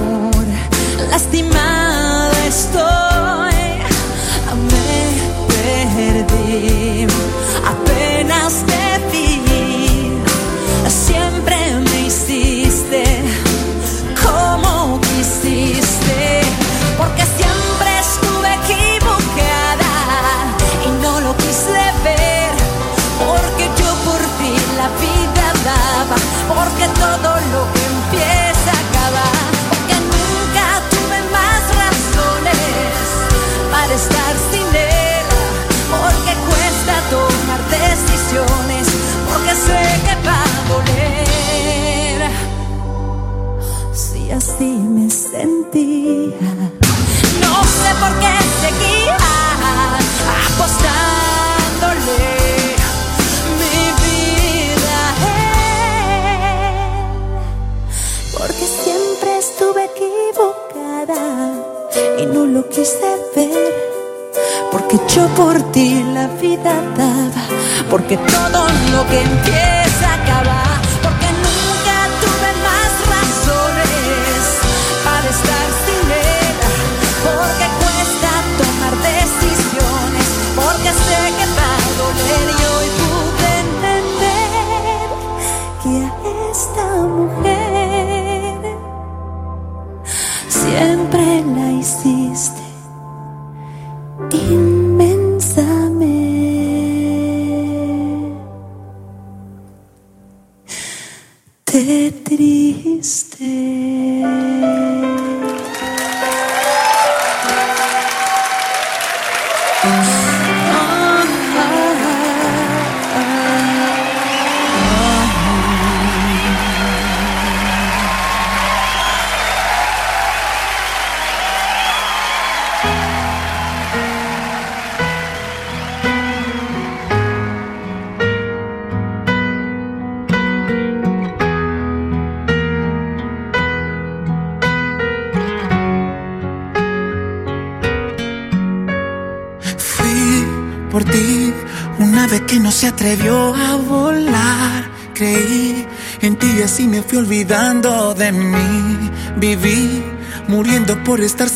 Lastimada 1.10 2.46
estoy, 2.48 3.11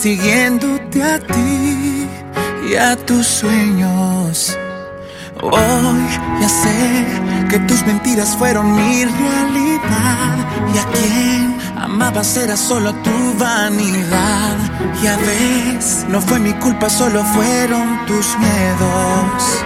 siguiéndote 0.06 1.02
a 1.02 1.18
ti 1.18 2.08
y 2.70 2.76
a 2.76 2.96
tus 2.96 3.26
sueños. 3.26 4.56
Hoy 5.42 6.00
ya 6.40 6.48
sé 6.48 7.06
que 7.50 7.58
tus 7.68 7.84
mentiras 7.88 8.36
fueron 8.38 8.76
mi 8.76 9.04
realidad 9.04 10.36
y 10.76 10.78
a 10.78 10.86
quien 10.94 11.58
amabas 11.76 12.38
era 12.38 12.56
solo 12.56 12.94
tu 13.06 13.18
vanidad. 13.40 14.58
Ya 15.02 15.18
ves, 15.18 16.06
no 16.08 16.22
fue 16.22 16.38
mi 16.40 16.54
culpa, 16.54 16.88
solo 16.88 17.24
fueron 17.24 18.06
tus 18.06 18.28
miedos. 18.38 19.65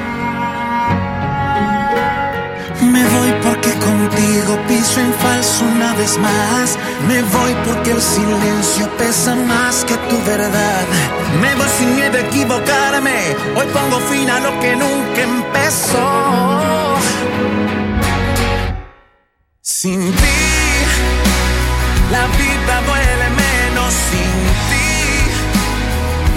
Más. 6.17 6.77
Me 7.07 7.21
voy 7.21 7.53
porque 7.65 7.91
el 7.91 8.01
silencio 8.01 8.89
pesa 8.97 9.35
más 9.35 9.83
que 9.83 9.95
tu 10.09 10.17
verdad. 10.25 10.85
Me 11.41 11.53
voy 11.55 11.67
sin 11.77 11.95
miedo 11.95 12.17
a 12.17 12.21
equivocarme. 12.21 13.35
Hoy 13.57 13.67
pongo 13.73 13.99
fin 14.09 14.29
a 14.29 14.39
lo 14.39 14.57
que 14.61 14.75
nunca 14.75 15.21
empezó. 15.21 16.95
Sin 19.61 19.99
ti, 20.13 20.39
la 22.11 22.25
vida 22.39 22.73
duele 22.87 23.29
menos 23.43 23.93
sin 24.09 24.35
ti. 24.69 24.91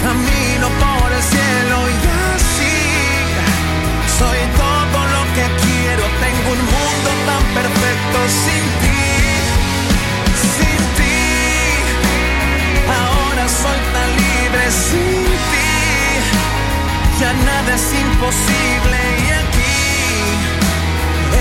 Camino 0.03 0.67
por 0.83 1.11
el 1.11 1.23
cielo 1.23 1.77
y 1.89 1.97
así 2.35 2.77
soy 4.19 4.39
todo 4.61 4.99
lo 5.15 5.23
que 5.35 5.45
quiero. 5.63 6.03
Tengo 6.23 6.47
un 6.51 6.61
mundo 6.75 7.09
tan 7.29 7.43
perfecto 7.57 8.17
sin 8.43 8.63
ti, 8.81 8.92
Ya 17.19 17.31
nada 17.31 17.75
es 17.75 17.93
imposible 17.93 18.97
y 19.17 19.29
aquí 19.41 19.75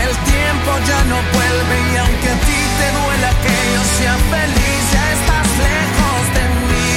el 0.05 0.12
tiempo 0.32 0.70
ya 0.86 1.01
no 1.05 1.16
vuelve 1.32 1.77
y 1.93 1.97
aunque 1.97 2.28
a 2.28 2.36
ti 2.47 2.61
te 2.78 2.86
duela 2.99 3.31
que 3.43 3.57
yo 3.74 3.82
sea 3.99 4.16
feliz, 4.31 4.82
ya 4.93 5.05
estás 5.16 5.49
lejos 5.69 6.23
de 6.36 6.44
mí. 6.69 6.93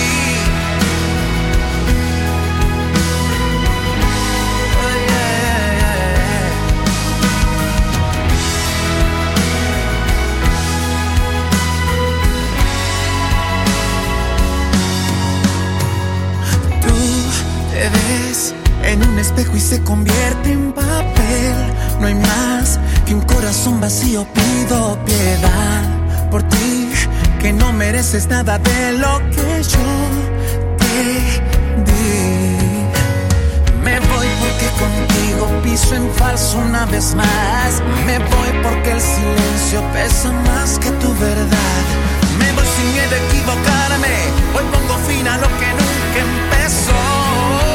Te 17.72 17.84
ves 17.90 18.55
espejo 19.26 19.56
y 19.58 19.60
se 19.60 19.82
convierte 19.82 20.52
en 20.52 20.72
papel. 20.72 21.56
No 22.00 22.08
hay 22.08 22.16
más 22.16 22.80
que 23.06 23.16
un 23.16 23.22
corazón 23.22 23.82
vacío. 23.82 24.26
Pido 24.34 25.00
piedad 25.06 25.82
por 26.30 26.44
ti, 26.44 26.92
que 27.40 27.52
no 27.52 27.74
mereces 27.74 28.28
nada 28.28 28.60
de 28.60 28.94
lo 28.94 29.18
que 29.34 29.64
yo 29.74 29.90
te 30.82 30.96
di. 31.88 32.06
Me 33.84 34.00
voy 34.00 34.28
porque 34.42 34.68
contigo 34.84 35.44
piso 35.64 35.96
en 35.96 36.08
falso 36.12 36.60
una 36.60 36.86
vez 36.86 37.16
más. 37.16 37.82
Me 38.06 38.20
voy 38.20 38.52
porque 38.62 38.92
el 38.92 39.02
silencio 39.02 39.82
pesa 39.92 40.32
más 40.50 40.78
que 40.78 40.92
tu 41.02 41.10
verdad. 41.16 41.84
Me 42.40 42.52
voy 42.54 42.68
sin 42.76 42.88
miedo 42.94 43.16
a 43.16 43.22
equivocarme. 43.28 44.16
Hoy 44.56 44.66
pongo 44.72 44.96
fin 45.08 45.28
a 45.28 45.38
lo 45.38 45.48
que 45.60 45.70
nunca 45.80 46.18
empezó. 46.30 47.75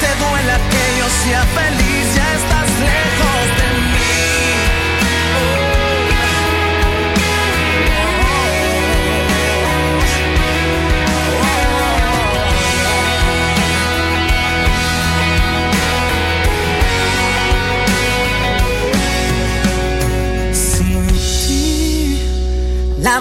te 0.00 0.10
duela 0.22 0.56
que 0.70 0.84
yo 0.98 1.06
sea 1.22 1.42
feliz, 1.58 2.04
ya 2.14 2.28
estás 2.34 2.68
lejos 2.90 3.44
de 3.58 3.68
mí. 3.92 4.14
Sin 20.52 21.06
ti, 21.46 22.18
la 22.98 23.20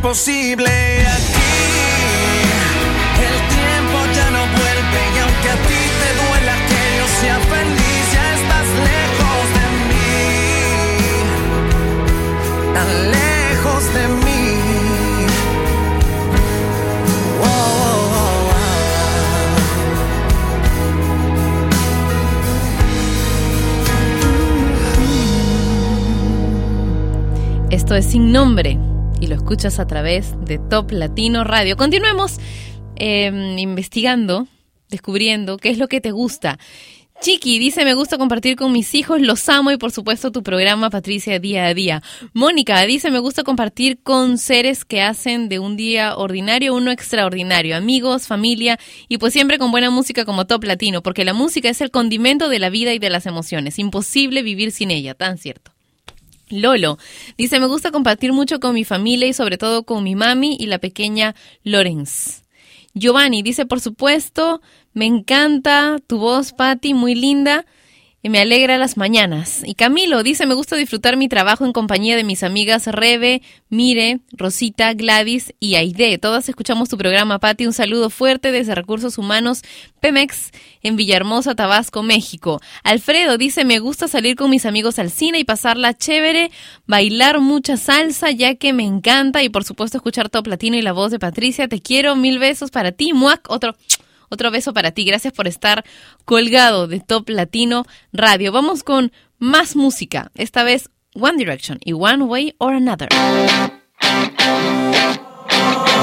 imposible 0.00 0.66
aquí. 0.66 1.50
El 3.20 3.36
tiempo 3.54 3.98
ya 4.16 4.30
no 4.30 4.42
vuelve 4.56 5.00
y 5.14 5.18
aunque 5.18 5.48
a 5.50 5.58
ti 5.68 5.80
te 6.00 6.08
duela 6.20 6.54
que 6.68 6.80
yo 6.98 7.06
sea 7.20 7.38
feliz, 7.38 8.04
ya 8.14 8.26
estás 8.38 8.68
lejos 8.88 9.44
de 9.58 9.66
mí, 9.90 10.14
tan 12.72 12.88
lejos 13.10 13.82
de 13.94 14.04
mí. 14.24 14.40
Esto 27.70 27.94
es 27.94 28.06
Sin 28.06 28.32
Nombre 28.32 28.79
escuchas 29.50 29.80
a 29.80 29.86
través 29.88 30.36
de 30.44 30.58
Top 30.58 30.92
Latino 30.92 31.42
Radio. 31.42 31.76
Continuemos 31.76 32.36
eh, 32.94 33.56
investigando, 33.58 34.46
descubriendo 34.90 35.56
qué 35.56 35.70
es 35.70 35.78
lo 35.78 35.88
que 35.88 36.00
te 36.00 36.12
gusta. 36.12 36.56
Chiqui 37.20 37.58
dice, 37.58 37.84
me 37.84 37.94
gusta 37.94 38.16
compartir 38.16 38.54
con 38.54 38.70
mis 38.70 38.94
hijos, 38.94 39.20
los 39.20 39.48
amo 39.48 39.72
y 39.72 39.76
por 39.76 39.90
supuesto 39.90 40.30
tu 40.30 40.44
programa 40.44 40.88
Patricia 40.88 41.40
Día 41.40 41.66
a 41.66 41.74
Día. 41.74 42.00
Mónica 42.32 42.80
dice, 42.82 43.10
me 43.10 43.18
gusta 43.18 43.42
compartir 43.42 44.00
con 44.04 44.38
seres 44.38 44.84
que 44.84 45.02
hacen 45.02 45.48
de 45.48 45.58
un 45.58 45.76
día 45.76 46.16
ordinario 46.16 46.72
uno 46.72 46.92
extraordinario, 46.92 47.76
amigos, 47.76 48.28
familia 48.28 48.78
y 49.08 49.18
pues 49.18 49.32
siempre 49.32 49.58
con 49.58 49.72
buena 49.72 49.90
música 49.90 50.24
como 50.24 50.46
Top 50.46 50.62
Latino, 50.62 51.02
porque 51.02 51.24
la 51.24 51.34
música 51.34 51.68
es 51.68 51.80
el 51.80 51.90
condimento 51.90 52.48
de 52.48 52.60
la 52.60 52.70
vida 52.70 52.94
y 52.94 53.00
de 53.00 53.10
las 53.10 53.26
emociones. 53.26 53.80
Imposible 53.80 54.44
vivir 54.44 54.70
sin 54.70 54.92
ella, 54.92 55.14
tan 55.14 55.38
cierto. 55.38 55.72
Lolo 56.50 56.98
dice, 57.38 57.60
me 57.60 57.66
gusta 57.66 57.90
compartir 57.90 58.32
mucho 58.32 58.60
con 58.60 58.74
mi 58.74 58.84
familia 58.84 59.26
y 59.28 59.32
sobre 59.32 59.58
todo 59.58 59.84
con 59.84 60.04
mi 60.04 60.14
mami 60.14 60.56
y 60.58 60.66
la 60.66 60.78
pequeña 60.78 61.34
Lorenz. 61.64 62.42
Giovanni 62.94 63.42
dice, 63.42 63.66
por 63.66 63.80
supuesto, 63.80 64.60
me 64.92 65.06
encanta 65.06 65.98
tu 66.06 66.18
voz, 66.18 66.52
Patti, 66.52 66.92
muy 66.92 67.14
linda. 67.14 67.64
Y 68.22 68.28
me 68.28 68.38
alegra 68.38 68.76
las 68.76 68.96
mañanas. 68.96 69.62
Y 69.64 69.74
Camilo 69.74 70.22
dice, 70.22 70.46
me 70.46 70.54
gusta 70.54 70.76
disfrutar 70.76 71.16
mi 71.16 71.28
trabajo 71.28 71.64
en 71.64 71.72
compañía 71.72 72.16
de 72.16 72.24
mis 72.24 72.42
amigas 72.42 72.86
Rebe, 72.86 73.42
Mire, 73.70 74.20
Rosita, 74.32 74.92
Gladys 74.94 75.54
y 75.58 75.76
Aide. 75.76 76.18
Todas 76.18 76.48
escuchamos 76.48 76.88
tu 76.88 76.98
programa, 76.98 77.38
Pati. 77.38 77.66
Un 77.66 77.72
saludo 77.72 78.10
fuerte 78.10 78.52
desde 78.52 78.74
Recursos 78.74 79.16
Humanos 79.16 79.62
Pemex 80.00 80.50
en 80.82 80.96
Villahermosa, 80.96 81.54
Tabasco, 81.54 82.02
México. 82.02 82.60
Alfredo 82.82 83.38
dice, 83.38 83.64
me 83.64 83.78
gusta 83.78 84.06
salir 84.06 84.36
con 84.36 84.50
mis 84.50 84.66
amigos 84.66 84.98
al 84.98 85.10
cine 85.10 85.38
y 85.38 85.44
pasarla 85.44 85.94
chévere, 85.94 86.50
bailar 86.86 87.40
mucha 87.40 87.76
salsa 87.76 88.30
ya 88.30 88.54
que 88.56 88.72
me 88.72 88.84
encanta 88.84 89.42
y 89.42 89.48
por 89.48 89.64
supuesto 89.64 89.96
escuchar 89.96 90.28
Top 90.28 90.46
Latino 90.46 90.76
y 90.76 90.82
la 90.82 90.92
voz 90.92 91.10
de 91.10 91.18
Patricia. 91.18 91.68
Te 91.68 91.80
quiero, 91.80 92.16
mil 92.16 92.38
besos 92.38 92.70
para 92.70 92.92
ti, 92.92 93.14
Muac. 93.14 93.48
Otro... 93.48 93.76
Otro 94.30 94.50
beso 94.50 94.72
para 94.72 94.92
ti. 94.92 95.04
Gracias 95.04 95.32
por 95.32 95.46
estar 95.46 95.84
colgado 96.24 96.86
de 96.86 97.00
Top 97.00 97.28
Latino 97.28 97.84
Radio. 98.12 98.52
Vamos 98.52 98.82
con 98.82 99.12
más 99.38 99.76
música. 99.76 100.30
Esta 100.36 100.62
vez 100.62 100.88
One 101.14 101.36
Direction 101.36 101.78
y 101.84 101.92
One 101.92 102.24
Way 102.24 102.54
or 102.58 102.74
Another. 102.74 103.08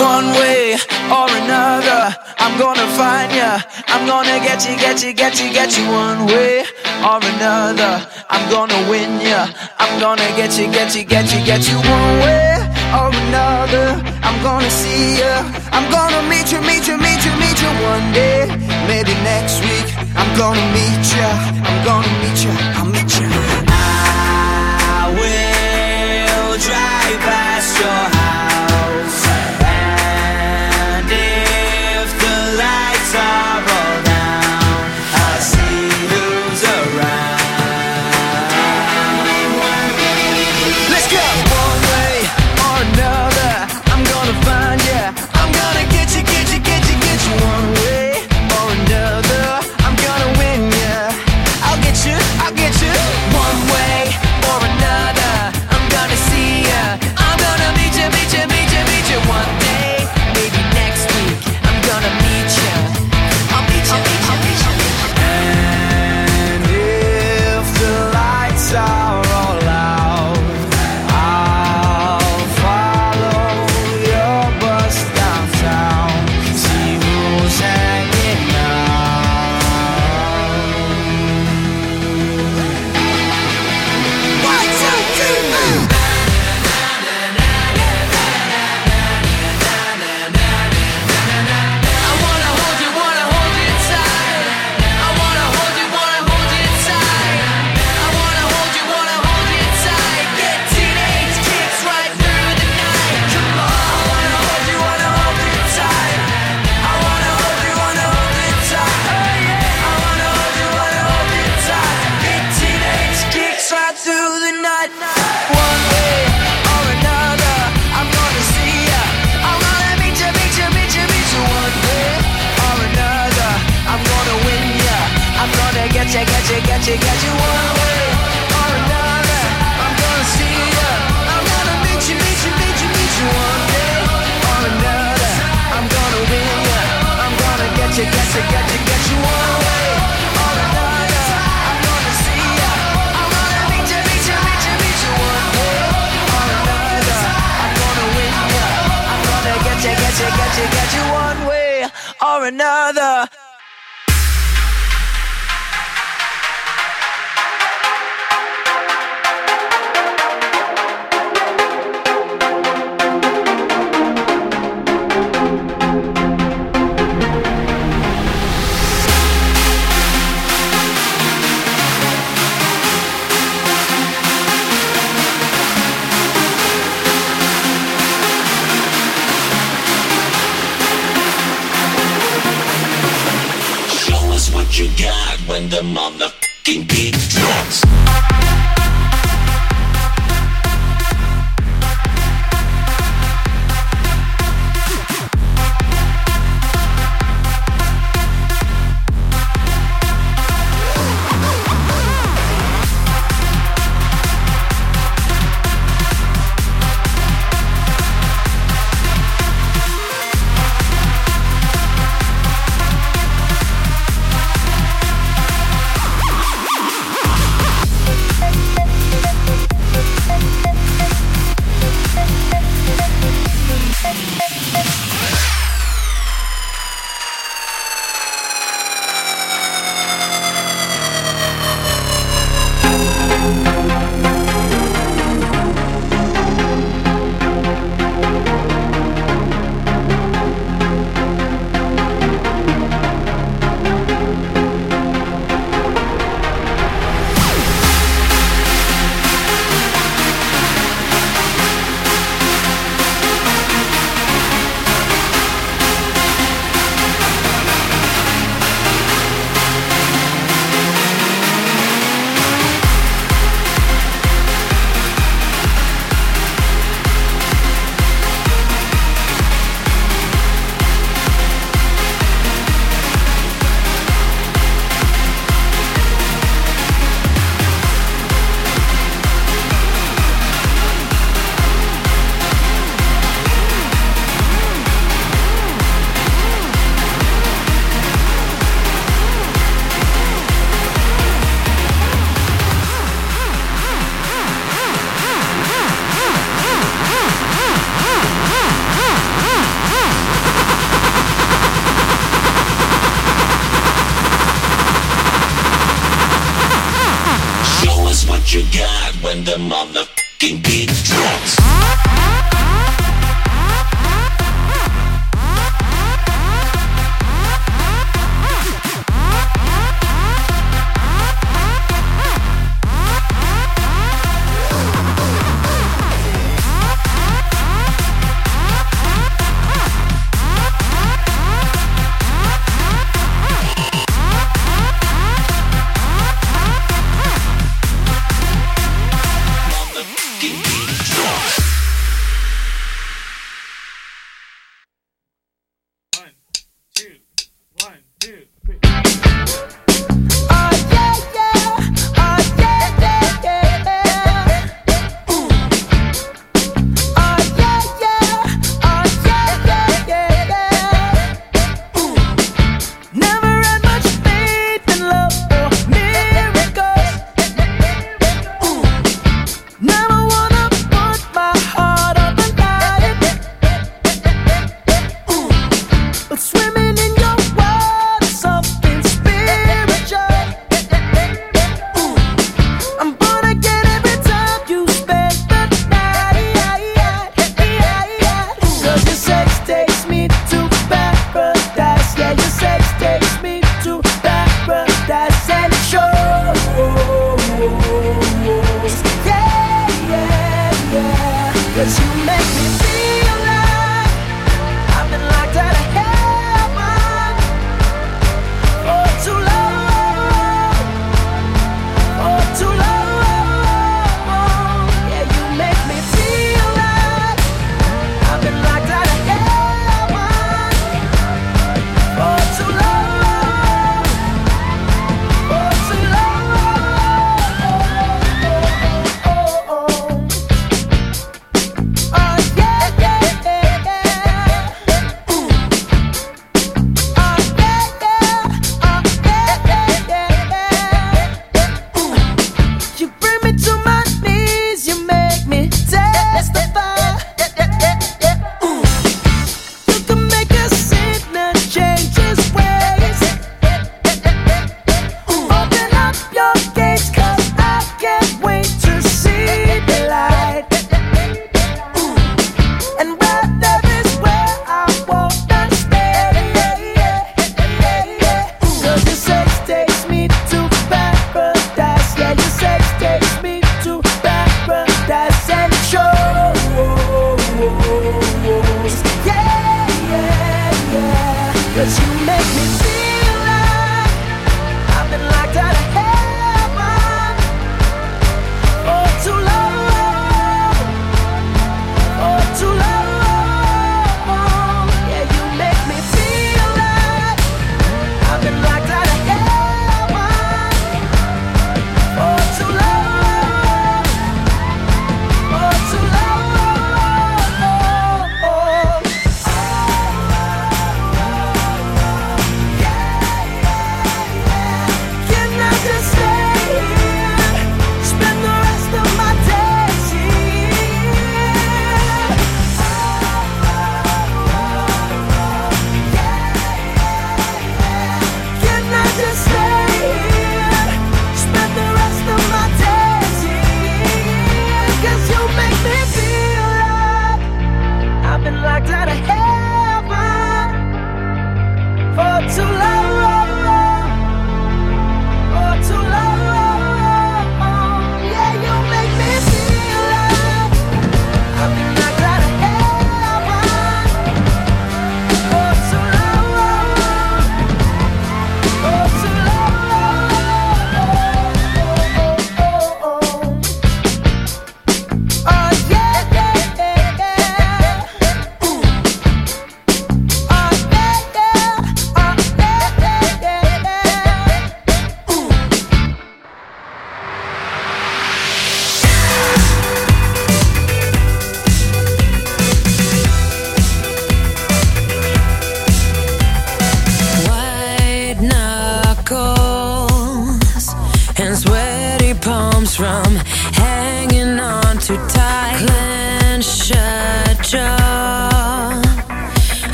One 0.00 0.32
way 0.38 0.74
or 1.10 1.28
another, 1.28 2.16
I'm 2.38 2.58
gonna 2.58 2.86
find 2.96 3.30
ya. 3.30 3.60
I'm 3.88 4.06
gonna 4.06 4.40
get 4.40 4.66
you, 4.66 4.76
get 4.76 5.04
you, 5.04 5.12
get 5.12 5.38
you, 5.38 5.52
get 5.52 5.76
you. 5.76 5.84
One 5.86 6.26
way 6.26 6.64
or 7.04 7.20
another, 7.22 8.08
I'm 8.30 8.50
gonna 8.50 8.88
win 8.88 9.20
ya. 9.20 9.46
I'm 9.78 10.00
gonna 10.00 10.26
get 10.34 10.58
you, 10.58 10.66
get 10.72 10.96
you, 10.96 11.04
get 11.04 11.32
you, 11.32 11.44
get 11.44 11.68
you. 11.68 11.76
One 11.76 12.18
way 12.20 12.61
or 12.98 13.08
another, 13.08 13.88
I'm 14.22 14.38
gonna 14.42 14.70
see 14.70 15.18
ya. 15.20 15.34
I'm 15.72 15.86
gonna 15.90 16.22
meet 16.28 16.52
you, 16.52 16.60
meet 16.60 16.86
you, 16.88 16.96
meet 16.98 17.24
you, 17.24 17.32
meet 17.42 17.58
you 17.64 17.72
one 17.92 18.06
day. 18.12 18.46
Maybe 18.86 19.14
next 19.24 19.60
week, 19.60 19.88
I'm 20.14 20.30
gonna 20.36 20.66
meet 20.76 21.04
ya. 21.16 21.28
I'm 21.68 21.78
gonna 21.88 22.12
meet 22.22 22.38
ya. 22.44 22.54
I'll 22.78 22.86
meet 22.86 23.12
ya. 23.20 23.51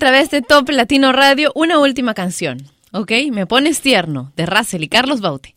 Través 0.00 0.30
de 0.30 0.40
Top 0.40 0.70
Latino 0.70 1.12
Radio. 1.12 1.52
Una 1.54 1.78
última 1.78 2.14
canción, 2.14 2.66
¿ok? 2.90 3.12
Me 3.30 3.46
pones 3.46 3.82
tierno, 3.82 4.32
de 4.34 4.46
Russell 4.46 4.82
y 4.82 4.88
Carlos 4.88 5.20
Baute. 5.20 5.54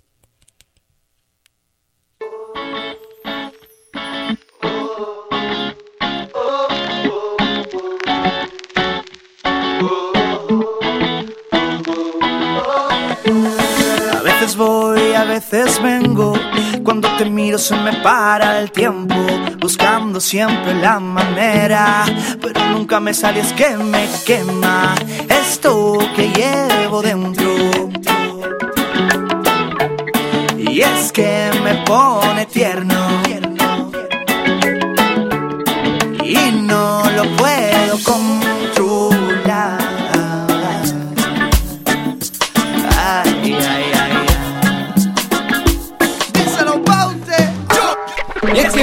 Voy, 15.03 15.13
a 15.13 15.23
veces 15.23 15.81
vengo. 15.81 16.33
Cuando 16.83 17.09
te 17.17 17.25
miro 17.25 17.57
se 17.57 17.75
me 17.75 17.93
para 18.01 18.59
el 18.59 18.71
tiempo. 18.71 19.15
Buscando 19.59 20.19
siempre 20.19 20.73
la 20.75 20.99
manera. 20.99 22.05
Pero 22.41 22.65
nunca 22.69 22.99
me 22.99 23.13
sale, 23.13 23.41
que 23.55 23.77
me 23.77 24.07
quema. 24.25 24.95
Esto 25.29 25.97
que 26.15 26.29
llevo 26.29 27.01
dentro. 27.01 27.53
Y 30.57 30.81
es 30.81 31.11
que 31.11 31.51
me 31.63 31.75
pone 31.85 32.45
tierno. 32.47 33.07
Y 36.23 36.51
no 36.63 37.03
lo 37.15 37.23
puedo 37.35 37.99
controlar. 38.03 38.72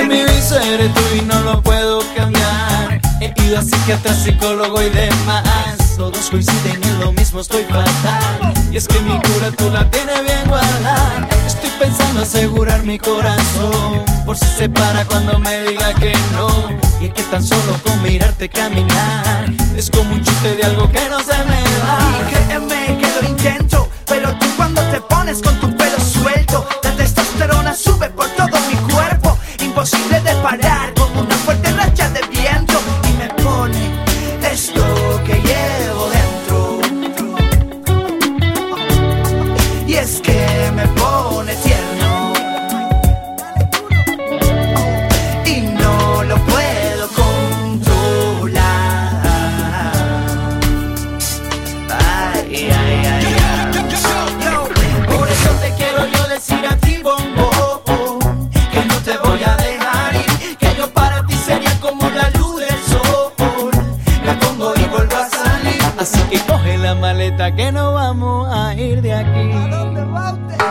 Que 0.01 0.07
mi 0.07 0.25
vicio 0.25 0.59
eres 0.61 0.93
tú 0.95 1.01
y 1.17 1.23
no 1.23 1.41
lo 1.43 1.63
puedo 1.63 2.01
cambiar. 2.17 3.01
He 3.21 3.35
ido 3.45 3.59
a 3.59 3.63
psiquiatra, 3.63 4.15
psicólogo 4.15 4.81
y 4.83 4.89
demás. 4.91 5.97
Todos 5.97 6.31
coinciden 6.31 6.83
en 6.83 7.01
lo 7.01 7.13
mismo, 7.13 7.41
estoy 7.41 7.65
fatal. 7.65 8.55
Y 8.71 8.77
es 8.77 8.89
que 8.89 8.99
mi 9.01 9.19
cura 9.21 9.51
tú 9.57 9.71
la 9.71 9.91
tienes 9.91 10.23
bien 10.23 10.43
guardada. 10.47 11.29
Estoy 11.47 11.71
pensando 11.79 12.23
asegurar 12.23 12.83
mi 12.83 12.99
corazón. 12.99 14.05
Por 14.25 14.39
si 14.39 14.47
se 14.47 14.69
para 14.69 15.05
cuando 15.05 15.39
me 15.39 15.65
diga 15.65 15.93
que 15.95 16.13
no. 16.33 16.49
Y 17.01 17.07
es 17.07 17.13
que 17.13 17.23
tan 17.25 17.45
solo 17.45 17.77
con 17.85 18.03
mirarte 18.03 18.49
caminar. 18.49 19.53
Es 19.77 19.91
como 19.91 20.15
un 20.15 20.23
chute 20.23 20.57
de 20.57 20.65
algo 20.65 20.91
que 20.91 21.09
no 21.11 21.19
se 21.21 21.37
me 21.45 21.63
va. 21.85 21.99
Y 22.21 22.33
créeme 22.33 22.99
que 22.99 23.23
lo 23.23 23.29
intento, 23.29 23.89
pero 24.07 24.33
tú 24.39 24.47
cuando 24.57 24.81
te 24.91 25.01
pones 25.03 25.43
con 25.43 25.55
tu 25.61 25.77
pelo 25.77 26.01
suelto, 26.01 26.67
la 26.83 26.93
testosterona 26.97 27.75
sube 27.75 28.09
por 28.11 28.29
todo 28.31 28.60
imposible 29.81 30.21
de 30.21 30.35
parar 30.43 30.80
que 67.57 67.73
no 67.73 67.93
vamos 67.93 68.49
a 68.53 68.75
ir 68.75 69.01
de 69.03 69.15
aquí. 69.15 69.51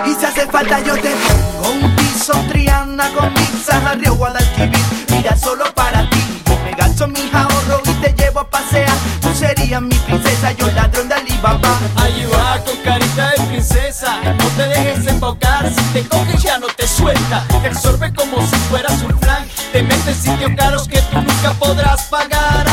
Y 0.05 0.13
si 0.13 0.25
hace 0.25 0.45
falta 0.47 0.79
yo 0.81 0.95
te 0.95 1.09
pongo 1.09 1.85
un 1.85 1.95
piso 1.95 2.33
Triana 2.49 3.09
con 3.13 3.33
pizzas 3.33 3.83
a 3.83 3.93
Río 3.93 4.15
Guadalquivir. 4.15 4.79
Mira 5.09 5.35
solo 5.35 5.65
para 5.73 6.09
ti. 6.09 6.41
Yo 6.45 6.57
me 6.63 6.71
gasto 6.71 7.07
mis 7.07 7.33
ahorros 7.33 7.81
y 7.85 7.93
te 8.01 8.13
llevo 8.13 8.41
a 8.41 8.49
pasear. 8.49 8.93
Tú 9.21 9.29
serías 9.33 9.81
mi 9.81 9.95
princesa, 9.95 10.51
yo 10.53 10.71
ladrón 10.71 11.09
de 11.09 11.15
Alibaba. 11.15 11.79
Ahí 11.95 12.27
va 12.33 12.63
con 12.63 12.77
carita 12.77 13.31
de 13.31 13.43
princesa, 13.47 14.19
no 14.37 14.45
te 14.57 14.67
dejes 14.67 15.07
embaucar, 15.07 15.69
si 15.69 15.83
te 15.93 16.07
coges 16.07 16.41
ya 16.41 16.57
no 16.59 16.67
te 16.67 16.87
suelta, 16.87 17.45
te 17.61 17.67
absorbe 17.67 18.13
como 18.13 18.41
si 18.41 18.55
fueras 18.69 19.01
un 19.01 19.17
flan, 19.19 19.45
te 19.71 19.83
mete 19.83 20.11
en 20.11 20.15
sitios 20.15 20.51
caros 20.55 20.87
que 20.87 21.01
tú 21.01 21.21
nunca 21.21 21.53
podrás 21.59 22.03
pagar, 22.03 22.68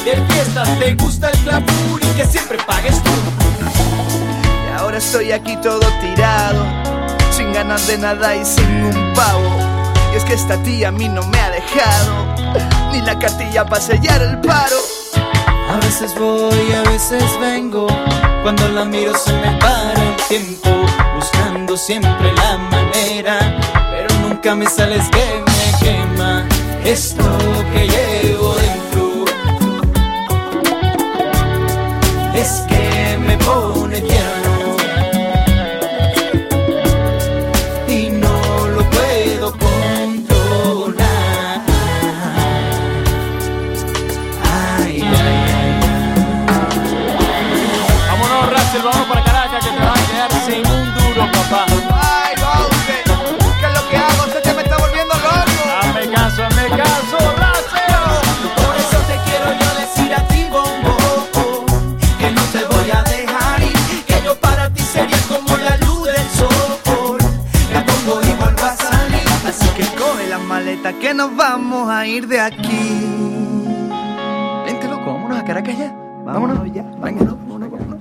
y 0.00 0.04
de 0.04 0.16
fiestas, 0.32 0.78
te 0.78 0.94
gusta 0.94 1.30
el 1.30 1.42
glamour 1.44 2.00
y 2.02 2.16
que 2.16 2.26
siempre 2.26 2.58
pagues 2.66 3.02
tú. 3.02 3.10
Y 4.66 4.78
ahora 4.78 4.98
estoy 4.98 5.32
aquí 5.32 5.56
todo 5.56 5.80
tirado 6.00 6.64
Sin 7.30 7.52
ganas 7.52 7.86
de 7.86 7.98
nada 7.98 8.34
y 8.34 8.44
sin 8.44 8.84
un 8.84 9.12
pavo 9.14 9.50
Y 10.12 10.16
es 10.16 10.24
que 10.24 10.34
esta 10.34 10.56
tía 10.62 10.88
a 10.88 10.92
mí 10.92 11.08
no 11.08 11.22
me 11.26 11.38
ha 11.38 11.50
dejado 11.50 12.34
Ni 12.92 13.00
la 13.00 13.18
cartilla 13.18 13.64
para 13.64 13.82
sellar 13.82 14.22
el 14.22 14.40
paro 14.40 14.76
A 15.70 15.76
veces 15.84 16.14
voy, 16.18 16.72
a 16.72 16.88
veces 16.90 17.24
vengo. 17.40 17.86
Cuando 18.42 18.68
la 18.68 18.84
miro 18.84 19.12
se 19.18 19.32
me 19.32 19.58
para 19.58 19.92
el 20.00 20.16
tiempo, 20.28 20.70
buscando 21.16 21.76
siempre 21.76 22.32
la 22.34 22.56
manera. 22.56 23.58
Pero 23.90 24.14
nunca 24.20 24.54
me 24.54 24.66
sales 24.66 25.04
que 25.10 25.42
me 25.44 25.78
quema 25.80 26.46
esto 26.84 27.24
que 27.72 27.88
llevo 27.88 28.05
que 70.94 71.14
nos 71.14 71.34
vamos 71.36 71.88
a 71.88 72.06
ir 72.06 72.26
de 72.26 72.40
aquí 72.40 72.90
Vente 74.64 74.88
loco, 74.88 75.12
vámonos 75.12 75.38
a 75.38 75.44
Caracas 75.44 75.78
ya 75.78 76.06
Vámonos, 76.26 76.74
ya, 76.74 76.82
vámonos, 76.82 77.38
vámonos, 77.38 77.70
vámonos. 77.70 78.00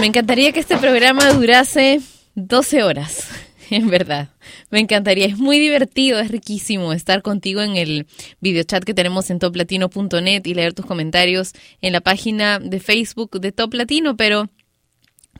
Me 0.00 0.06
encantaría 0.06 0.52
que 0.52 0.60
este 0.60 0.78
programa 0.78 1.30
durase 1.34 2.00
12 2.34 2.82
horas, 2.82 3.28
en 3.70 3.90
verdad. 3.90 4.30
Me 4.70 4.80
encantaría, 4.80 5.26
es 5.26 5.36
muy 5.36 5.58
divertido, 5.58 6.18
es 6.18 6.30
riquísimo 6.30 6.94
estar 6.94 7.20
contigo 7.20 7.60
en 7.60 7.76
el 7.76 8.06
videochat 8.40 8.84
que 8.84 8.94
tenemos 8.94 9.28
en 9.28 9.38
toplatino.net 9.38 10.46
y 10.46 10.54
leer 10.54 10.72
tus 10.72 10.86
comentarios 10.86 11.52
en 11.82 11.92
la 11.92 12.00
página 12.00 12.58
de 12.58 12.80
Facebook 12.80 13.38
de 13.38 13.52
Top 13.52 13.74
Latino, 13.74 14.16
pero 14.16 14.48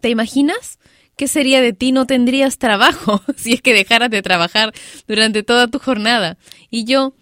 ¿te 0.03 0.11
imaginas? 0.11 0.79
¿Qué 1.17 1.29
sería 1.29 1.61
de 1.61 1.73
ti? 1.73 1.93
No 1.93 2.07
tendrías 2.07 2.59
trabajo 2.59 3.23
si 3.37 3.53
es 3.55 3.63
que 3.63 3.73
dejaras 3.73 4.11
de 4.11 4.23
trabajar 4.23 4.73
durante 5.07 5.43
toda 5.43 5.69
tu 5.69 5.79
jornada. 5.79 6.37
Y 6.71 6.85
yo, 6.85 7.15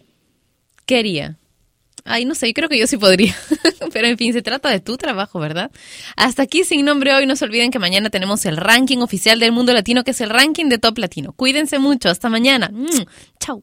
¿qué 0.86 0.98
haría? 0.98 1.38
Ay, 2.04 2.24
no 2.24 2.34
sé, 2.34 2.52
creo 2.52 2.68
que 2.68 2.78
yo 2.78 2.86
sí 2.86 2.96
podría. 2.96 3.36
Pero 3.92 4.08
en 4.08 4.18
fin, 4.18 4.32
se 4.32 4.42
trata 4.42 4.70
de 4.70 4.80
tu 4.80 4.96
trabajo, 4.96 5.38
¿verdad? 5.38 5.70
Hasta 6.16 6.42
aquí 6.42 6.64
sin 6.64 6.84
nombre 6.84 7.14
hoy. 7.14 7.26
No 7.26 7.36
se 7.36 7.44
olviden 7.44 7.70
que 7.70 7.78
mañana 7.78 8.10
tenemos 8.10 8.44
el 8.44 8.56
ranking 8.56 8.98
oficial 8.98 9.38
del 9.38 9.52
mundo 9.52 9.72
latino, 9.72 10.02
que 10.02 10.10
es 10.10 10.20
el 10.20 10.30
ranking 10.30 10.66
de 10.66 10.78
Top 10.78 10.98
Latino. 10.98 11.32
Cuídense 11.32 11.78
mucho. 11.78 12.08
Hasta 12.08 12.28
mañana. 12.28 12.72
Chao. 13.38 13.62